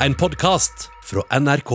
en 0.00 0.14
podkast 0.14 0.90
fra 1.04 1.22
NRK. 1.40 1.70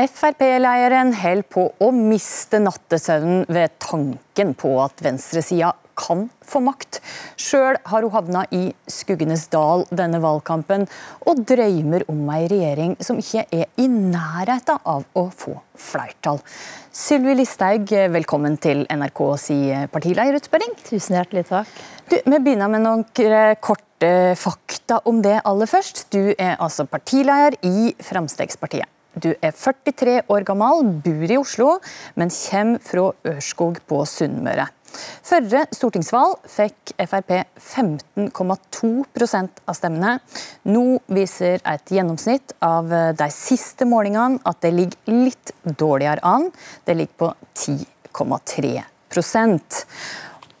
Frp-leieren 0.00 1.10
holder 1.18 1.42
på 1.50 1.66
å 1.82 1.90
miste 1.92 2.60
nattesøvnen 2.62 3.44
ved 3.50 3.74
tanken 3.82 4.54
på 4.58 4.76
at 4.84 5.02
venstresida 5.04 5.74
kan 6.00 6.26
få 6.46 6.62
makt. 6.64 7.00
Sjøl 7.40 7.78
har 7.90 8.06
hun 8.06 8.14
havna 8.14 8.44
i 8.56 8.70
skuggenes 8.90 9.46
dal 9.52 9.84
denne 9.92 10.20
valgkampen, 10.22 10.86
og 11.28 11.42
drømmer 11.48 12.06
om 12.10 12.22
ei 12.34 12.46
regjering 12.50 12.96
som 13.04 13.20
ikke 13.20 13.44
er 13.52 13.68
i 13.80 13.88
nærheten 13.90 14.80
av 14.88 15.04
å 15.14 15.26
få 15.34 15.58
flertall. 15.80 16.40
Sylvi 16.90 17.36
Listhaug, 17.38 17.92
velkommen 18.16 18.56
til 18.60 18.82
NRK 18.90 19.20
si 19.40 19.58
partilederutspørring. 19.92 20.74
Tusen 20.88 21.20
hjertelig 21.20 21.46
takk. 21.52 21.70
Du, 22.10 22.16
vi 22.18 22.38
begynner 22.40 22.72
med 22.72 22.82
noen 22.82 23.04
korte 23.62 24.10
fakta 24.40 24.98
om 25.06 25.20
det 25.22 25.38
aller 25.46 25.70
først. 25.70 26.08
Du 26.10 26.32
er 26.32 26.56
altså 26.58 26.88
partileder 26.90 27.60
i 27.62 27.92
Fremskrittspartiet. 28.02 28.90
Du 29.18 29.32
er 29.42 29.50
43 29.50 30.20
år 30.30 30.44
gammel, 30.46 30.84
bor 31.02 31.32
i 31.34 31.38
Oslo, 31.38 31.70
men 32.14 32.30
kommer 32.30 32.82
fra 32.86 33.08
Ørskog 33.32 33.80
på 33.90 34.04
Sunnmøre. 34.06 34.68
Forrige 35.26 35.66
stortingsvalg 35.76 36.38
fikk 36.50 36.94
Frp 36.98 37.30
15,2% 37.58 39.62
av 39.66 39.74
stemmene. 39.78 40.16
Nå 40.70 40.84
viser 41.12 41.60
et 41.64 41.94
gjennomsnitt 41.94 42.56
av 42.64 42.90
de 42.90 43.30
siste 43.34 43.84
målingene 43.88 44.40
at 44.48 44.60
det 44.64 44.72
ligger 44.74 44.98
litt 45.28 45.54
dårligere 45.64 46.24
an. 46.26 46.50
Det 46.84 46.94
ligger 46.98 47.16
på 47.24 47.32
10,3 47.54 48.82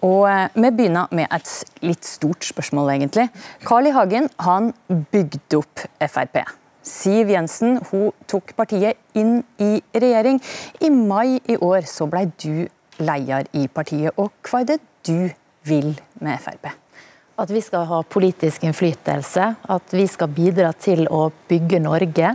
og 0.00 0.30
eh, 0.30 0.48
Vi 0.54 0.70
begynner 0.70 1.12
med 1.12 1.28
et 1.32 1.50
litt 1.84 2.06
stort 2.08 2.44
spørsmål, 2.44 2.94
egentlig. 2.94 3.28
Carl 3.66 3.86
I. 3.86 3.94
Hagen 3.94 4.30
han 4.40 4.72
bygde 4.88 5.60
opp 5.60 5.84
Frp. 6.00 6.42
Siv 6.82 7.28
Jensen 7.28 7.76
hun 7.90 8.10
tok 8.30 8.54
partiet 8.56 8.96
inn 9.18 9.42
i 9.60 9.82
regjering. 9.92 10.40
I 10.80 10.90
mai 10.90 11.40
i 11.44 11.58
år 11.60 11.84
så 11.88 12.08
ble 12.08 12.24
du 12.40 12.68
leder 13.00 13.48
i 13.56 13.66
partiet. 13.68 14.16
Og 14.20 14.32
hva 14.46 14.62
er 14.62 14.74
det 14.74 14.78
du 15.06 15.30
vil 15.68 15.94
med 16.20 16.40
Frp? 16.42 16.70
At 17.40 17.50
vi 17.52 17.62
skal 17.64 17.86
ha 17.88 18.02
politisk 18.04 18.64
innflytelse. 18.68 19.46
At 19.72 19.96
vi 19.96 20.06
skal 20.10 20.32
bidra 20.36 20.74
til 20.76 21.06
å 21.08 21.30
bygge 21.48 21.80
Norge. 21.80 22.34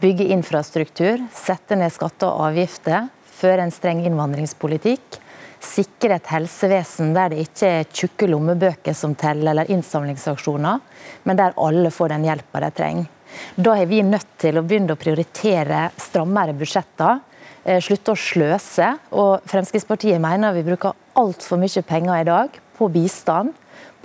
Bygge 0.00 0.28
infrastruktur, 0.34 1.22
sette 1.34 1.78
ned 1.78 1.92
skatter 1.94 2.28
og 2.28 2.50
avgifter, 2.50 3.08
føre 3.38 3.64
en 3.64 3.72
streng 3.72 4.04
innvandringspolitikk. 4.04 5.18
Sikre 5.66 6.18
et 6.18 6.28
helsevesen 6.30 7.14
der 7.16 7.32
det 7.32 7.46
ikke 7.46 7.70
er 7.80 7.88
tjukke 7.88 8.28
lommebøker 8.28 8.94
som 8.94 9.16
teller, 9.18 9.50
eller 9.50 9.70
innsamlingsaksjoner, 9.72 10.82
men 11.24 11.40
der 11.40 11.56
alle 11.58 11.90
får 11.90 12.12
den 12.12 12.26
hjelpa 12.28 12.60
de 12.62 12.70
trenger. 12.76 13.08
Da 13.56 13.72
er 13.80 13.88
vi 13.90 14.02
nødt 14.04 14.36
til 14.40 14.60
å 14.60 14.64
begynne 14.64 14.94
å 14.94 15.00
prioritere 15.00 15.88
strammere 16.00 16.54
budsjetter. 16.56 17.18
Eh, 17.66 17.80
slutte 17.82 18.14
å 18.14 18.18
sløse. 18.18 18.92
Og 19.18 19.42
Fremskrittspartiet 19.50 20.22
mener 20.22 20.54
vi 20.54 20.64
bruker 20.68 20.94
altfor 21.18 21.58
mye 21.58 21.82
penger 21.86 22.20
i 22.20 22.26
dag 22.28 22.60
på 22.76 22.86
bistand, 22.94 23.54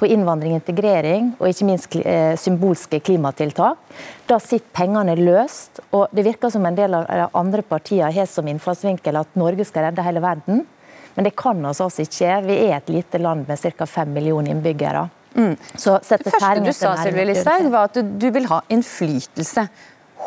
på 0.02 0.08
innvandring 0.10 0.56
integrering 0.58 1.28
og 1.38 1.52
ikke 1.52 1.66
minst 1.68 1.96
eh, 2.00 2.34
symbolske 2.42 2.98
klimatiltak. 3.06 3.78
Da 4.26 4.40
sitter 4.42 4.74
pengene 4.74 5.14
løst. 5.20 5.84
og 5.94 6.10
Det 6.10 6.26
virker 6.26 6.50
som 6.50 6.66
en 6.66 6.78
del 6.80 6.98
av 6.98 7.06
de 7.06 7.28
andre 7.38 7.62
partiene 7.62 8.10
har 8.16 8.26
som 8.26 8.50
innfallsvinkel 8.50 9.20
at 9.22 9.38
Norge 9.38 9.68
skal 9.70 9.86
redde 9.90 10.08
hele 10.08 10.24
verden. 10.26 10.66
Men 11.14 11.28
det 11.28 11.36
kan 11.38 11.62
oss 11.70 11.84
altså 11.84 12.08
ikke. 12.08 12.40
Vi 12.48 12.58
er 12.66 12.80
et 12.80 12.90
lite 12.90 13.22
land 13.22 13.46
med 13.46 13.62
ca. 13.62 13.86
5 13.86 14.14
millioner 14.16 14.56
innbyggere. 14.56 15.06
Mm. 15.36 15.54
Så 15.78 16.00
det 16.02 16.34
første 16.34 16.66
du 16.66 16.74
sa, 16.74 16.96
Sylvi 16.98 17.28
Listhaug, 17.30 17.70
var 17.72 17.92
at 17.92 18.02
du, 18.02 18.28
vil 18.34 18.50
ha 18.50 18.62
innflytelse. 18.74 19.68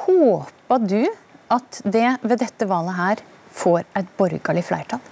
Håper 0.04 0.86
du 0.86 1.00
at 1.52 1.80
det 1.84 2.16
ved 2.22 2.40
dette 2.40 2.68
valget 2.68 2.98
her 2.98 3.24
får 3.54 3.84
et 3.96 4.14
borgerlig 4.18 4.64
flertall? 4.66 5.02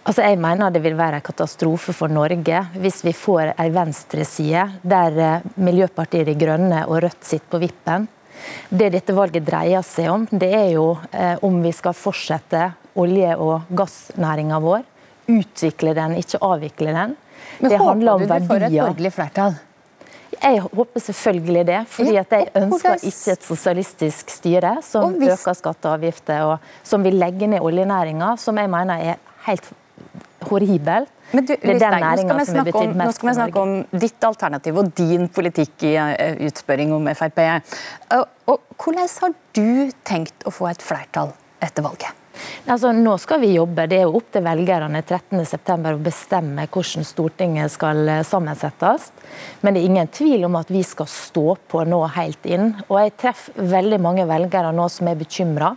Altså, 0.00 0.24
jeg 0.24 0.38
mener 0.40 0.72
det 0.72 0.80
vil 0.82 0.96
være 0.96 1.20
en 1.20 1.24
katastrofe 1.24 1.92
for 1.94 2.10
Norge 2.10 2.62
hvis 2.80 3.02
vi 3.04 3.12
får 3.14 3.52
en 3.52 3.74
venstreside 3.74 4.64
der 4.82 5.18
eh, 5.20 5.48
Miljøpartiet 5.60 6.26
De 6.26 6.34
Grønne 6.40 6.86
og 6.88 7.02
Rødt 7.04 7.20
sitter 7.26 7.52
på 7.52 7.60
vippen. 7.62 8.08
Det 8.72 8.88
dette 8.94 9.14
valget 9.14 9.44
dreier 9.44 9.84
seg 9.84 10.08
om, 10.08 10.24
det 10.32 10.48
er 10.56 10.70
jo 10.72 10.94
eh, 11.12 11.36
om 11.44 11.60
vi 11.62 11.72
skal 11.76 11.94
fortsette 11.94 12.70
olje- 12.98 13.36
og 13.36 13.68
gassnæringa 13.76 14.60
vår. 14.64 14.86
Utvikle 15.30 15.92
den, 15.94 16.16
ikke 16.18 16.40
avvikle 16.42 16.94
den. 16.96 17.18
Men 17.60 17.70
det. 17.70 17.78
Håper 17.78 18.00
du 18.00 18.24
du 18.24 18.48
får 18.48 18.64
et 18.66 18.78
borgerlig 18.80 19.12
flertall? 19.14 19.58
Jeg 20.40 20.60
håper 20.64 21.00
selvfølgelig 21.00 21.66
det. 21.66 21.80
fordi 21.88 22.16
at 22.16 22.32
Jeg 22.32 22.48
ønsker 22.56 22.94
ikke 23.04 23.32
et 23.32 23.44
sosialistisk 23.44 24.30
styre 24.30 24.76
som 24.82 25.14
hvis... 25.20 25.32
øker 25.34 25.52
skatter 25.58 25.88
og 25.88 25.98
avgifter, 25.98 26.42
og 26.42 26.58
som 26.82 27.04
vil 27.04 27.14
legge 27.20 27.46
ned 27.46 27.60
oljenæringa, 27.60 28.36
som 28.36 28.58
jeg 28.58 28.70
mener 28.70 28.94
er 28.94 29.14
helt 29.46 29.72
horribel. 30.48 31.08
Men 31.32 31.46
du, 31.46 31.52
det 31.54 31.74
er 31.76 31.78
den 31.78 32.02
næringa 32.02 32.44
som 32.44 32.56
har 32.58 32.66
betydd 32.66 32.96
mest 32.98 33.06
Nå 33.06 33.16
skal 33.16 33.28
vi 33.28 33.34
snakke 33.38 33.60
om 33.60 33.74
ditt 34.02 34.24
alternativ 34.26 34.80
og 34.82 34.88
din 34.98 35.28
politikk 35.30 35.84
i 35.86 35.92
eh, 36.00 36.40
utspørring 36.48 36.94
om 36.96 37.06
Frp. 37.14 37.38
Og, 38.16 38.24
og 38.50 38.58
hvordan 38.80 39.12
har 39.20 39.36
du 39.54 39.92
tenkt 40.08 40.48
å 40.48 40.54
få 40.54 40.72
et 40.72 40.82
flertall 40.82 41.30
etter 41.62 41.86
valget? 41.86 42.19
Altså, 42.66 42.92
nå 42.94 43.16
skal 43.18 43.40
vi 43.42 43.54
jobbe. 43.54 43.86
Det 43.90 43.98
er 44.00 44.06
jo 44.06 44.16
opp 44.20 44.30
til 44.34 44.44
velgerne 44.46 45.02
13.9 45.02 45.94
å 45.94 46.00
bestemme 46.04 46.66
hvordan 46.70 47.06
Stortinget 47.06 47.74
skal 47.74 48.02
eh, 48.08 48.24
sammensettes. 48.26 49.10
Men 49.60 49.74
det 49.74 49.82
er 49.82 49.90
ingen 49.90 50.10
tvil 50.14 50.48
om 50.48 50.58
at 50.60 50.70
vi 50.72 50.82
skal 50.86 51.08
stå 51.10 51.46
på 51.70 51.84
nå 51.88 52.00
helt 52.16 52.48
inn. 52.48 52.72
Og 52.88 52.98
jeg 53.00 53.16
treffer 53.20 53.70
veldig 53.76 54.00
mange 54.02 54.26
velgere 54.28 54.72
nå 54.76 54.88
som 54.92 55.10
er 55.10 55.20
bekymra. 55.20 55.74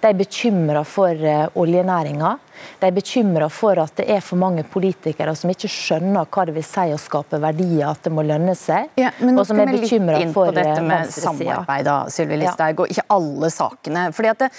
De 0.00 0.10
er 0.10 0.16
bekymra 0.16 0.82
for 0.84 1.16
uh, 1.24 1.46
oljenæringa. 1.60 2.34
De 2.80 2.88
er 2.88 2.94
bekymra 2.94 3.48
for 3.52 3.78
at 3.80 3.96
det 4.00 4.06
er 4.12 4.20
for 4.24 4.40
mange 4.40 4.64
politikere 4.68 5.34
som 5.36 5.50
ikke 5.52 5.70
skjønner 5.70 6.28
hva 6.28 6.44
det 6.48 6.54
vil 6.58 6.66
si 6.66 6.86
å 6.92 7.00
skape 7.00 7.40
verdier, 7.42 7.88
at 7.88 8.04
det 8.04 8.12
må 8.14 8.24
lønne 8.26 8.54
seg. 8.58 8.92
Ja, 9.00 9.14
men 9.20 9.38
nå 9.38 9.46
skal 9.48 9.64
vi 9.72 9.80
litt 9.80 9.96
inn 9.96 10.34
på 10.34 10.46
dette 10.52 10.78
eh, 10.78 10.84
med 10.84 11.10
samarbeid, 11.12 11.88
da, 11.88 11.98
Sylvi 12.12 12.40
Listhaug, 12.42 12.74
ja. 12.74 12.84
og 12.84 12.94
ikke 12.94 13.06
alle 13.16 13.52
sakene. 13.54 14.06
Fordi 14.14 14.32
at 14.34 14.44
det, 14.44 14.50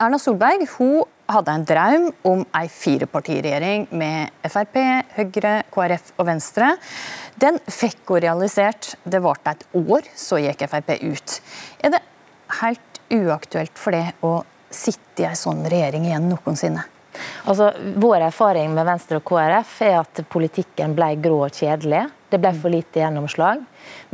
Erna 0.00 0.16
Solberg 0.16 0.62
hun 0.78 1.02
hadde 1.28 1.52
en 1.52 1.64
drøm 1.68 2.04
om 2.24 2.44
ei 2.56 2.70
firepartiregjering 2.72 3.82
med 4.00 4.46
Frp, 4.48 4.78
Høyre, 5.18 5.50
KrF 5.74 6.14
og 6.16 6.24
Venstre. 6.30 6.70
Den 7.36 7.58
fikk 7.68 8.08
hun 8.08 8.22
realisert. 8.24 8.94
Det 9.04 9.20
varte 9.20 9.52
et 9.52 9.66
år, 9.76 10.08
så 10.16 10.40
gikk 10.40 10.64
Frp 10.72 10.94
ut. 11.04 11.34
Er 11.84 11.92
det 11.92 12.00
helt 12.62 13.02
uaktuelt 13.12 13.76
for 13.76 13.92
det 13.92 14.06
å 14.24 14.38
sitte 14.72 15.26
i 15.26 15.28
ei 15.28 15.36
sånn 15.36 15.66
regjering 15.68 16.08
igjen 16.08 16.30
noensinne? 16.32 16.86
Altså, 17.44 17.68
vår 18.00 18.30
erfaring 18.30 18.72
med 18.72 18.88
Venstre 18.88 19.20
og 19.20 19.28
KrF 19.28 19.76
er 19.84 19.98
at 20.00 20.24
politikken 20.32 20.96
ble 20.96 21.12
grå 21.20 21.42
og 21.44 21.60
kjedelig. 21.60 22.06
Det 22.30 22.38
ble 22.38 22.52
for 22.54 22.70
lite 22.70 23.02
gjennomslag. 23.02 23.64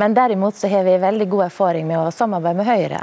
Men 0.00 0.14
derimot 0.14 0.56
så 0.56 0.68
har 0.72 0.84
vi 0.84 0.96
veldig 0.98 1.28
god 1.28 1.44
erfaring 1.50 1.86
med 1.88 2.00
å 2.00 2.10
samarbeide 2.14 2.56
med 2.62 2.66
Høyre. 2.66 3.02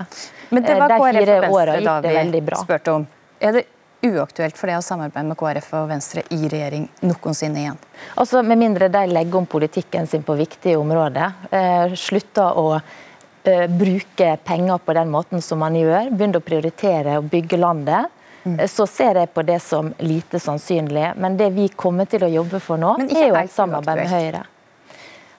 Men 0.49 0.65
det 0.65 0.79
var 0.79 0.91
eh, 0.91 0.97
KrF 0.97 1.47
og 1.49 1.55
Venstre 1.69 2.01
da 2.01 2.31
vi 2.33 2.43
spurte 2.63 2.97
om. 2.97 3.07
Er 3.43 3.57
det 3.57 3.63
uaktuelt 4.03 4.57
for 4.59 4.69
det 4.69 4.77
å 4.77 4.83
samarbeide 4.83 5.27
med 5.29 5.39
KrF 5.39 5.69
og 5.79 5.87
Venstre 5.91 6.23
i 6.33 6.41
regjering 6.51 6.87
noensinne 7.05 7.61
igjen? 7.61 7.79
Altså, 8.19 8.43
Med 8.43 8.59
mindre 8.59 8.89
de 8.91 9.05
legger 9.11 9.39
om 9.39 9.47
politikken 9.49 10.07
sin 10.07 10.23
på 10.23 10.35
viktige 10.39 10.77
områder, 10.81 11.31
eh, 11.51 11.95
slutter 11.95 12.59
å 12.59 12.67
eh, 12.75 13.67
bruke 13.67 14.37
penger 14.43 14.77
på 14.77 14.97
den 14.97 15.11
måten 15.11 15.41
som 15.41 15.59
man 15.63 15.75
gjør, 15.75 16.11
begynner 16.11 16.41
å 16.41 16.47
prioritere 16.49 17.17
å 17.19 17.25
bygge 17.25 17.57
landet, 17.57 18.11
mm. 18.43 18.57
Så 18.67 18.87
ser 18.87 19.15
jeg 19.15 19.31
på 19.33 19.41
det 19.47 19.61
som 19.63 19.93
lite 19.99 20.39
sannsynlig. 20.39 21.13
Men 21.15 21.37
det 21.37 21.53
vi 21.55 21.69
kommer 21.69 22.05
til 22.05 22.25
å 22.25 22.31
jobbe 22.31 22.59
for 22.59 22.77
nå, 22.77 22.97
er 23.07 23.29
jo 23.29 23.37
et 23.39 23.51
samarbeid 23.51 24.03
med 24.03 24.11
Høyre. 24.11 24.43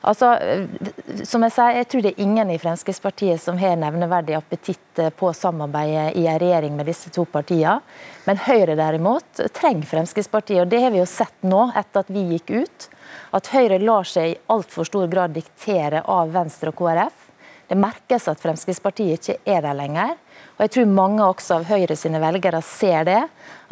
Altså, 0.05 0.29
som 1.25 1.45
jeg 1.47 1.55
sier, 1.55 1.79
jeg 1.79 1.89
tror 1.89 2.03
det 2.05 2.11
er 2.13 2.25
ingen 2.25 2.51
i 2.53 2.59
Fremskrittspartiet 2.61 3.41
som 3.41 3.57
har 3.61 3.79
nevneverdig 3.81 4.37
appetitt 4.37 5.01
på 5.17 5.31
samarbeidet 5.33 6.19
i 6.21 6.27
en 6.29 6.41
regjering 6.43 6.77
med 6.77 6.91
disse 6.91 7.13
to 7.15 7.25
partiene. 7.25 7.79
Men 8.27 8.43
Høyre 8.45 8.77
derimot 8.77 9.41
trenger 9.57 9.89
Fremskrittspartiet, 9.89 10.61
og 10.65 10.73
det 10.73 10.83
har 10.85 10.93
vi 10.93 11.01
jo 11.01 11.09
sett 11.09 11.49
nå 11.49 11.71
etter 11.73 12.05
at 12.05 12.13
vi 12.13 12.27
gikk 12.35 12.53
ut. 12.53 12.89
At 13.37 13.49
Høyre 13.55 13.81
lar 13.81 14.05
seg 14.09 14.35
i 14.35 14.39
altfor 14.53 14.89
stor 14.89 15.09
grad 15.13 15.33
diktere 15.37 16.05
av 16.05 16.35
Venstre 16.37 16.75
og 16.75 16.79
KrF. 16.83 17.25
Det 17.71 17.81
merkes 17.81 18.29
at 18.29 18.43
Fremskrittspartiet 18.45 19.17
ikke 19.23 19.41
er 19.57 19.65
der 19.65 19.79
lenger. 19.79 20.19
Og 20.55 20.63
jeg 20.63 20.71
tror 20.71 20.91
mange 20.95 21.25
også 21.27 21.57
av 21.57 21.65
Høyre 21.67 21.97
sine 21.99 22.21
velgere 22.23 22.61
ser 22.63 23.07
det. 23.09 23.21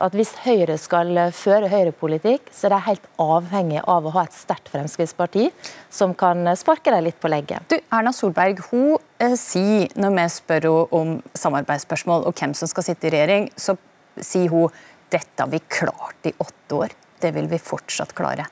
At 0.02 0.16
hvis 0.18 0.32
Høyre 0.42 0.74
skal 0.82 1.14
føre 1.36 1.68
høyrepolitikk, 1.70 2.48
så 2.50 2.66
er 2.66 2.74
de 2.74 2.80
helt 2.88 3.04
avhengig 3.22 3.84
av 3.86 4.08
å 4.08 4.14
ha 4.16 4.24
et 4.26 4.34
sterkt 4.34 4.72
Fremskrittsparti 4.72 5.46
som 5.94 6.16
kan 6.18 6.42
sparke 6.58 6.90
dem 6.90 7.06
litt 7.06 7.20
på 7.22 7.30
leggen. 7.30 7.62
Du, 7.70 7.76
Erna 7.94 8.10
Solberg 8.16 8.64
hun 8.72 8.96
eh, 9.22 9.36
sier, 9.38 9.92
når 9.94 10.16
vi 10.16 10.26
spør 10.34 10.66
henne 10.66 10.98
om 10.98 11.14
samarbeidsspørsmål 11.38 12.26
og 12.26 12.34
hvem 12.42 12.56
som 12.58 12.70
skal 12.70 12.88
sitte 12.88 13.06
i 13.06 13.14
regjering, 13.14 13.46
så 13.54 13.76
sier 14.18 14.50
hun 14.50 14.74
dette 15.12 15.38
har 15.44 15.50
vi 15.52 15.62
klart 15.70 16.26
i 16.26 16.34
åtte 16.34 16.82
år. 16.82 16.98
det 17.22 17.30
vil 17.30 17.46
vi 17.46 17.58
fortsatt 17.62 18.16
klare. 18.18 18.48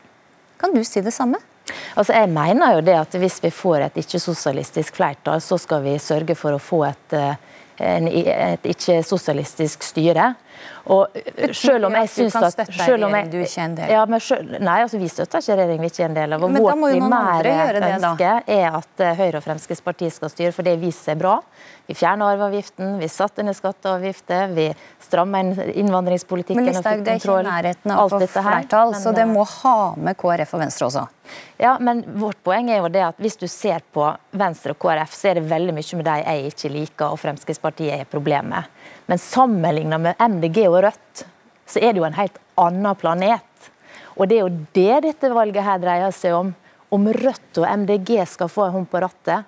Kan 0.61 0.71
du 0.71 0.85
si 0.85 1.00
det 1.03 1.11
samme? 1.11 1.41
Altså, 1.99 2.12
jeg 2.15 2.31
mener 2.31 2.77
jo 2.77 2.82
det 2.87 2.94
at 2.99 3.15
Hvis 3.15 3.41
vi 3.43 3.50
får 3.50 3.87
et 3.87 3.97
ikke-sosialistisk 4.03 4.94
flertall, 4.94 5.41
så 5.43 5.59
skal 5.59 5.82
vi 5.82 5.99
sørge 5.99 6.37
for 6.38 6.55
å 6.55 6.62
få 6.62 6.85
et, 6.87 7.15
en, 7.15 7.50
et 7.81 8.67
ikke-sosialistisk 8.75 9.82
styre. 9.82 10.35
Og 10.90 11.18
selv 11.56 11.88
om 11.90 11.96
jeg 12.00 12.08
syns 12.08 12.36
at 12.36 12.40
Du 12.40 12.46
kan 12.46 12.54
støtte 12.54 12.86
en 12.86 13.04
regjering 13.04 13.30
du 13.30 13.38
ikke 13.40 13.60
er 13.60 13.66
en 13.68 13.74
del 13.78 13.92
ja, 13.94 14.04
men 14.08 14.22
selv, 14.24 14.54
Nei, 14.60 14.78
altså 14.84 15.00
vi 15.00 15.10
støtter 15.12 15.44
ikke 15.44 15.58
regjering 15.60 15.84
vi 15.84 15.90
ikke 15.92 16.02
er 16.02 16.08
en 16.08 16.16
del 16.18 16.36
av. 16.36 16.46
Og 16.46 16.56
vårt 16.56 16.80
primære 16.84 17.56
ønske 17.90 18.32
er 18.56 18.78
at 18.80 19.04
eh, 19.04 19.18
Høyre 19.20 19.40
og 19.40 19.46
Fremskrittspartiet 19.46 20.16
skal 20.16 20.32
styre, 20.32 20.54
for 20.56 20.66
det 20.66 20.78
viser 20.80 21.12
seg 21.12 21.20
bra. 21.20 21.36
Vi 21.90 21.96
fjerner 21.98 22.34
arveavgiften, 22.34 22.98
vi 23.00 23.08
satte 23.10 23.42
ned 23.42 23.56
skatteavgifter, 23.58 24.52
vi 24.54 24.68
strammer 25.02 25.42
inn 25.42 25.72
innvandringspolitikken. 25.84 26.62
Men 26.62 26.70
Listhaug, 26.70 27.04
det 27.04 27.16
er 27.16 27.22
ikke 27.22 27.38
i 27.40 27.46
nærheten 27.48 27.94
av 27.94 28.04
å 28.04 28.20
få 28.20 28.28
flertall, 28.30 28.94
så 28.94 29.14
det 29.16 29.26
må 29.26 29.42
ha 29.56 29.78
med 29.98 30.18
KrF 30.20 30.54
og 30.54 30.62
Venstre 30.62 30.86
også? 30.86 31.06
Ja, 31.58 31.76
men 31.82 32.02
vårt 32.18 32.38
poeng 32.46 32.70
er 32.70 32.80
jo 32.80 32.90
det 32.92 33.02
at 33.04 33.18
hvis 33.22 33.36
du 33.38 33.46
ser 33.50 33.82
på 33.94 34.06
Venstre 34.38 34.74
og 34.74 34.80
KrF, 34.82 35.14
så 35.14 35.30
er 35.30 35.40
det 35.40 35.50
veldig 35.50 35.74
mye 35.76 35.98
med 35.98 36.08
de 36.08 36.16
jeg 36.22 36.52
ikke 36.52 36.72
liker, 36.76 37.12
og 37.12 37.20
Fremskrittspartiet 37.22 38.00
er 38.00 38.08
problemet. 38.10 38.70
Men 39.10 39.18
sammenlignet 39.18 40.02
med 40.06 40.22
MDG 40.22 40.50
og 40.69 40.82
Rødt, 40.85 41.25
så 41.67 41.79
er 41.79 41.93
det 41.93 42.00
jo 42.00 42.08
en 42.08 42.19
helt 42.19 42.38
annen 42.58 42.97
planet. 42.99 43.70
Og 44.17 44.29
det 44.29 44.38
er 44.38 44.44
jo 44.44 44.64
det 44.75 45.02
dette 45.06 45.31
valget 45.32 45.64
her 45.64 45.79
dreier 45.82 46.14
seg 46.14 46.35
om. 46.37 46.55
Om 46.91 47.06
Rødt 47.14 47.61
og 47.62 47.69
MDG 47.85 48.17
skal 48.26 48.50
få 48.50 48.67
en 48.67 48.75
hånd 48.79 48.88
på 48.91 49.00
rattet. 49.00 49.47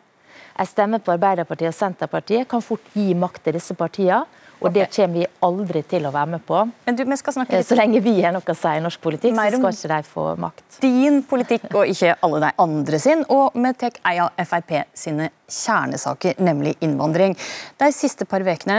En 0.53 0.69
stemme 0.69 1.01
på 1.03 1.15
Arbeiderpartiet 1.15 1.73
og 1.73 1.77
Senterpartiet 1.77 2.49
kan 2.49 2.63
fort 2.63 2.85
gi 2.95 3.13
makt 3.19 3.43
til 3.45 3.57
disse 3.59 3.75
partiene. 3.75 4.23
Og 4.63 4.73
det 4.75 4.89
kommer 4.95 5.23
vi 5.23 5.27
aldri 5.43 5.83
til 5.91 6.07
å 6.07 6.13
være 6.15 6.35
med 6.37 6.45
på. 6.47 6.63
Men 6.87 6.99
du, 6.99 7.05
litt... 7.09 7.67
Så 7.67 7.79
lenge 7.79 8.03
vi 8.05 8.15
har 8.23 8.35
noe 8.35 8.55
å 8.55 8.57
si 8.57 8.75
i 8.79 8.83
norsk 8.85 9.03
politikk, 9.03 9.37
så 9.37 9.59
skal 9.59 9.77
ikke 9.77 9.93
de 9.93 10.11
få 10.13 10.27
makt. 10.41 10.65
Din 10.83 11.23
politikk 11.29 11.69
og 11.73 11.91
ikke 11.91 12.17
alle 12.23 12.43
de 12.47 12.53
andre 12.63 13.01
sin, 13.03 13.25
og 13.33 13.57
vi 13.59 13.73
tar 13.79 13.99
en 14.13 14.25
av 14.27 14.49
Frp 14.53 14.75
sine 14.99 15.31
kjernesaker, 15.53 16.39
nemlig 16.43 16.75
innvandring. 16.85 17.37
De 17.81 17.91
siste 17.95 18.27
par 18.29 18.45
ukene 18.47 18.79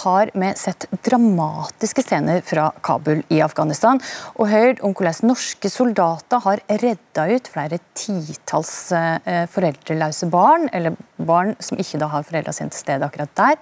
har 0.00 0.30
vi 0.32 0.50
sett 0.56 0.86
dramatiske 1.04 2.04
scener 2.06 2.40
fra 2.46 2.70
Kabul 2.86 3.22
i 3.32 3.42
Afghanistan, 3.44 4.00
og 4.36 4.50
hørt 4.50 4.82
om 4.86 4.94
hvordan 4.96 5.32
norske 5.32 5.70
soldater 5.72 6.42
har 6.46 6.62
redda 6.82 7.28
ut 7.34 7.50
flere 7.52 7.80
titalls 7.98 8.74
eh, 8.96 9.44
foreldreløse 9.52 10.30
barn, 10.32 10.68
eller 10.72 10.96
barn 11.16 11.54
som 11.60 11.80
ikke 11.80 12.00
da 12.00 12.10
har 12.14 12.26
foreldrene 12.26 12.56
sine 12.56 12.72
til 12.72 12.86
stede 12.86 13.08
akkurat 13.08 13.34
der. 13.36 13.56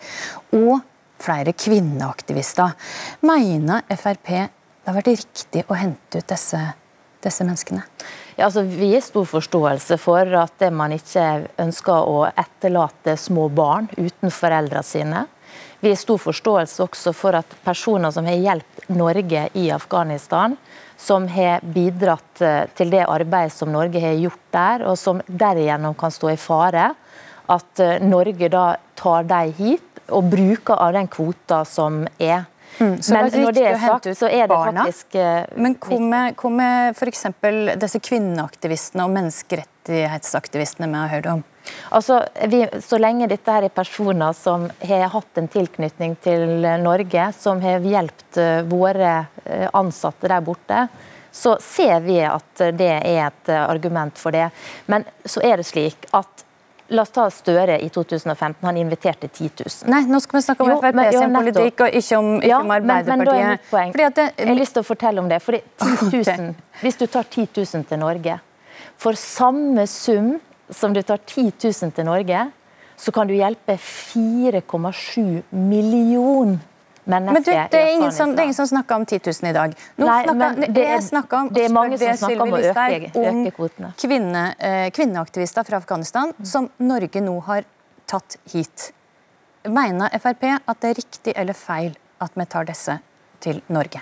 og 0.54 0.82
flere 1.24 1.56
kvinneaktivister. 1.56 2.76
Mener 3.24 3.82
Frp 3.96 4.30
det 4.84 4.92
har 4.92 4.98
vært 4.98 5.14
riktig 5.14 5.62
å 5.72 5.76
hente 5.80 6.20
ut 6.20 6.28
disse, 6.28 6.58
disse 7.24 7.44
menneskene? 7.46 7.86
Ja, 8.36 8.50
altså, 8.50 8.66
vi 8.68 8.90
har 8.92 9.00
stor 9.00 9.24
forståelse 9.30 9.96
for 10.02 10.28
at 10.36 10.64
man 10.76 10.92
ikke 10.92 11.46
ønsker 11.62 12.10
å 12.10 12.26
etterlate 12.28 13.14
små 13.16 13.46
barn 13.48 13.88
uten 13.96 14.34
foreldrene 14.34 14.84
sine. 14.84 15.22
Vi 15.80 15.88
har 15.88 15.96
stor 16.00 16.20
forståelse 16.20 16.84
også 16.84 17.14
for 17.16 17.36
at 17.40 17.56
personer 17.64 18.12
som 18.12 18.28
har 18.28 18.36
hjulpet 18.40 18.92
Norge 18.92 19.46
i 19.56 19.64
Afghanistan, 19.72 20.58
som 21.00 21.30
har 21.32 21.64
bidratt 21.64 22.44
eh, 22.44 22.62
til 22.76 22.92
det 22.92 23.06
arbeidet 23.08 23.56
som 23.56 23.72
Norge 23.72 24.00
har 24.04 24.20
gjort 24.20 24.44
der, 24.52 24.84
og 24.88 25.00
som 25.00 25.24
derigjennom 25.26 25.96
kan 25.96 26.12
stå 26.12 26.34
i 26.34 26.40
fare, 26.40 26.90
at 27.52 27.80
eh, 27.80 28.04
Norge 28.04 28.48
da 28.52 28.66
tar 28.98 29.28
de 29.28 29.42
hit 29.58 29.94
og 30.12 30.28
bruker 30.32 30.76
av 30.76 30.92
den 30.96 31.08
kvota 31.08 31.62
som 31.68 32.04
er. 32.18 32.44
Mm, 32.78 32.96
men 32.98 33.28
når 33.44 33.54
det 33.54 33.64
er 33.68 33.76
sagt, 33.78 34.08
så 34.18 34.26
er 34.26 34.48
det 34.48 34.50
barna. 34.50 34.82
faktisk 34.82 35.14
uh, 35.14 35.44
Men 35.62 35.76
hva 35.78 36.50
med 36.50 36.96
f.eks. 36.98 37.26
disse 37.78 38.00
kvinneaktivistene 38.02 39.06
og 39.06 39.12
menneskerettighetsaktivistene 39.14 40.88
vi 40.90 40.98
har 40.98 41.12
hørt 41.12 41.28
om? 41.30 41.44
Altså, 41.94 42.18
vi, 42.50 42.64
Så 42.82 42.98
lenge 42.98 43.28
dette 43.30 43.54
her 43.54 43.68
er 43.68 43.72
personer 43.72 44.34
som 44.36 44.66
har 44.82 45.06
hatt 45.14 45.40
en 45.40 45.48
tilknytning 45.48 46.18
til 46.24 46.66
Norge, 46.82 47.30
som 47.38 47.62
har 47.62 47.84
hjulpet 47.84 48.40
uh, 48.42 48.62
våre 48.68 49.16
ansatte 49.72 50.28
der 50.30 50.42
borte, 50.42 50.86
så 51.34 51.56
ser 51.62 52.00
vi 52.02 52.20
at 52.26 52.62
det 52.78 52.92
er 52.96 53.26
et 53.26 53.50
argument 53.54 54.18
for 54.18 54.34
det. 54.34 54.48
Men 54.86 55.02
så 55.26 55.42
er 55.42 55.58
det 55.58 55.66
slik 55.66 56.06
at 56.14 56.44
La 56.88 57.02
oss 57.02 57.12
ta 57.14 57.24
Støre 57.32 57.78
i 57.80 57.88
2015. 57.88 58.58
Han 58.66 58.76
inviterte 58.76 59.28
10 59.28 59.50
000. 59.64 59.92
Nei, 59.92 60.02
nå 60.10 60.20
skal 60.20 60.38
vi 60.38 60.42
snakke 60.44 60.66
om 60.66 60.72
Frp 60.82 60.98
sin 61.14 61.36
politikk, 61.38 61.84
og 61.86 61.96
ikke 62.00 62.18
om, 62.18 62.32
ikke 62.42 62.50
ja, 62.50 62.58
om 62.60 62.74
Arbeiderpartiet. 62.74 63.70
Men, 63.72 63.94
men 63.94 64.16
det, 64.18 64.26
jeg 64.36 64.50
har 64.50 64.58
lyst 64.58 64.76
til 64.76 64.84
å 64.84 64.88
fortelle 64.88 65.24
om 65.24 65.30
det. 65.32 65.40
Fordi 65.44 65.62
10 65.86 66.10
000, 66.18 66.50
Hvis 66.82 67.00
du 67.00 67.06
tar 67.06 67.24
10 67.30 67.48
000 67.56 67.88
til 67.88 68.02
Norge, 68.02 68.36
for 69.00 69.16
samme 69.18 69.86
sum 69.88 70.34
som 70.68 70.92
du 70.92 71.00
tar 71.02 71.24
10 71.24 71.54
000 71.56 71.96
til 71.96 72.06
Norge, 72.08 72.44
så 72.96 73.12
kan 73.12 73.26
du 73.28 73.34
hjelpe 73.34 73.78
4,7 73.80 75.42
millioner 75.50 76.60
men 77.04 77.34
du, 77.34 77.40
det, 77.44 77.78
er 77.78 77.90
ingen 77.94 78.12
som, 78.12 78.32
det 78.32 78.42
er 78.42 78.48
ingen 78.48 78.56
som 78.56 78.68
snakker 78.70 78.96
om 78.96 79.06
10 79.06 79.20
000 79.26 79.50
i 79.50 79.52
dag. 79.52 79.74
Nå 79.96 80.06
Nei, 80.08 80.18
snakker, 80.24 80.72
det, 80.72 80.84
er, 80.88 81.02
om, 81.38 81.50
det 81.52 81.64
er 81.64 81.74
mange 81.74 81.98
som 82.00 82.20
snakker 82.22 82.44
om 82.46 82.54
å 82.56 82.60
øke, 82.60 83.10
øke 83.12 83.52
kvotene. 83.58 83.92
Kvinne, 84.00 84.44
eh, 84.58 84.86
kvinneaktivister 84.94 85.68
fra 85.68 85.82
Afghanistan 85.82 86.32
mm. 86.38 86.48
som 86.48 86.70
Norge 86.80 87.24
nå 87.24 87.36
har 87.50 87.68
tatt 88.10 88.38
hit. 88.54 88.88
Mener 89.68 90.16
Frp 90.20 90.48
at 90.56 90.80
det 90.80 90.94
er 90.94 90.98
riktig 91.00 91.36
eller 91.36 91.56
feil 91.56 91.92
at 92.24 92.40
vi 92.40 92.48
tar 92.56 92.68
disse 92.68 92.98
til 93.44 93.60
Norge? 93.72 94.00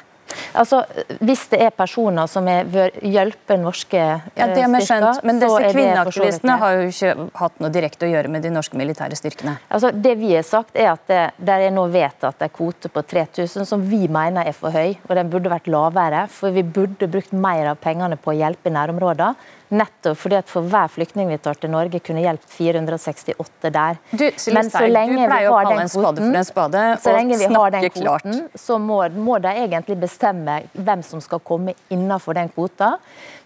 Altså, 0.54 0.82
Hvis 1.20 1.46
det 1.52 1.60
er 1.66 1.70
personer 1.74 2.28
som 2.30 2.46
vil 2.46 2.90
hjelpe 3.02 3.56
norske 3.60 4.00
ja, 4.00 4.48
det 4.48 4.64
har 4.64 4.72
vi 4.72 4.82
skjønt, 4.86 5.22
Men 5.26 5.40
disse 5.42 5.70
kvinneaktivistene 5.72 6.58
har 6.62 6.78
jo 6.78 6.90
ikke 6.90 7.28
hatt 7.40 7.62
noe 7.62 7.72
direkte 7.74 8.08
å 8.08 8.12
gjøre 8.12 8.32
med 8.32 8.44
de 8.46 8.52
norske 8.54 8.78
militære 8.78 9.18
styrkene. 9.18 9.56
Altså, 9.70 9.92
Det 9.92 10.14
vi 10.20 10.34
har 10.34 10.46
sagt 10.46 10.76
er 10.76 10.92
at 10.92 11.06
det, 11.10 11.22
der 11.38 11.66
er 11.68 11.74
nå 11.74 11.86
vedtatt 11.92 12.42
en 12.42 12.52
kvote 12.52 12.90
på 12.92 13.04
3000 13.14 13.66
som 13.68 13.82
vi 13.88 14.06
mener 14.08 14.48
er 14.48 14.56
for 14.56 14.74
høy, 14.74 14.96
og 15.08 15.16
den 15.18 15.32
burde 15.32 15.52
vært 15.52 15.70
lavere. 15.70 16.26
For 16.32 16.54
vi 16.54 16.62
burde 16.62 17.08
brukt 17.10 17.32
mer 17.32 17.72
av 17.72 17.80
pengene 17.82 18.18
på 18.20 18.32
å 18.32 18.38
hjelpe 18.38 18.70
i 18.70 18.76
nærområdene. 18.76 19.34
Nettopp 19.72 20.18
fordi 20.20 20.36
at 20.36 20.50
For 20.52 20.68
hver 20.68 20.90
flyktning 20.92 21.30
vi 21.30 21.38
tar 21.40 21.56
til 21.60 21.72
Norge, 21.72 22.00
kunne 22.04 22.20
hjulpet 22.20 22.50
468 22.52 23.70
der. 23.72 24.00
Du, 24.10 24.24
Men 24.52 24.68
så 24.70 24.82
lenge 24.84 25.16
vi 25.16 25.44
har 25.46 25.68
den 25.70 25.88
kvoten, 25.88 26.36
spade, 26.44 26.82
så 27.00 27.14
lenge 27.16 27.38
vi 27.40 27.48
har 27.54 27.72
den 27.72 27.86
kvoten, 27.94 28.42
så 28.54 28.76
må, 28.78 28.98
må, 29.16 29.38
de 29.40 29.54
egentlig 29.64 29.96
bestemme 30.02 30.58
hvem 30.72 31.04
som 31.06 31.22
skal 31.24 31.40
komme 31.40 31.72
innenfor 31.88 32.36
den 32.36 32.52
kvota. 32.52 32.98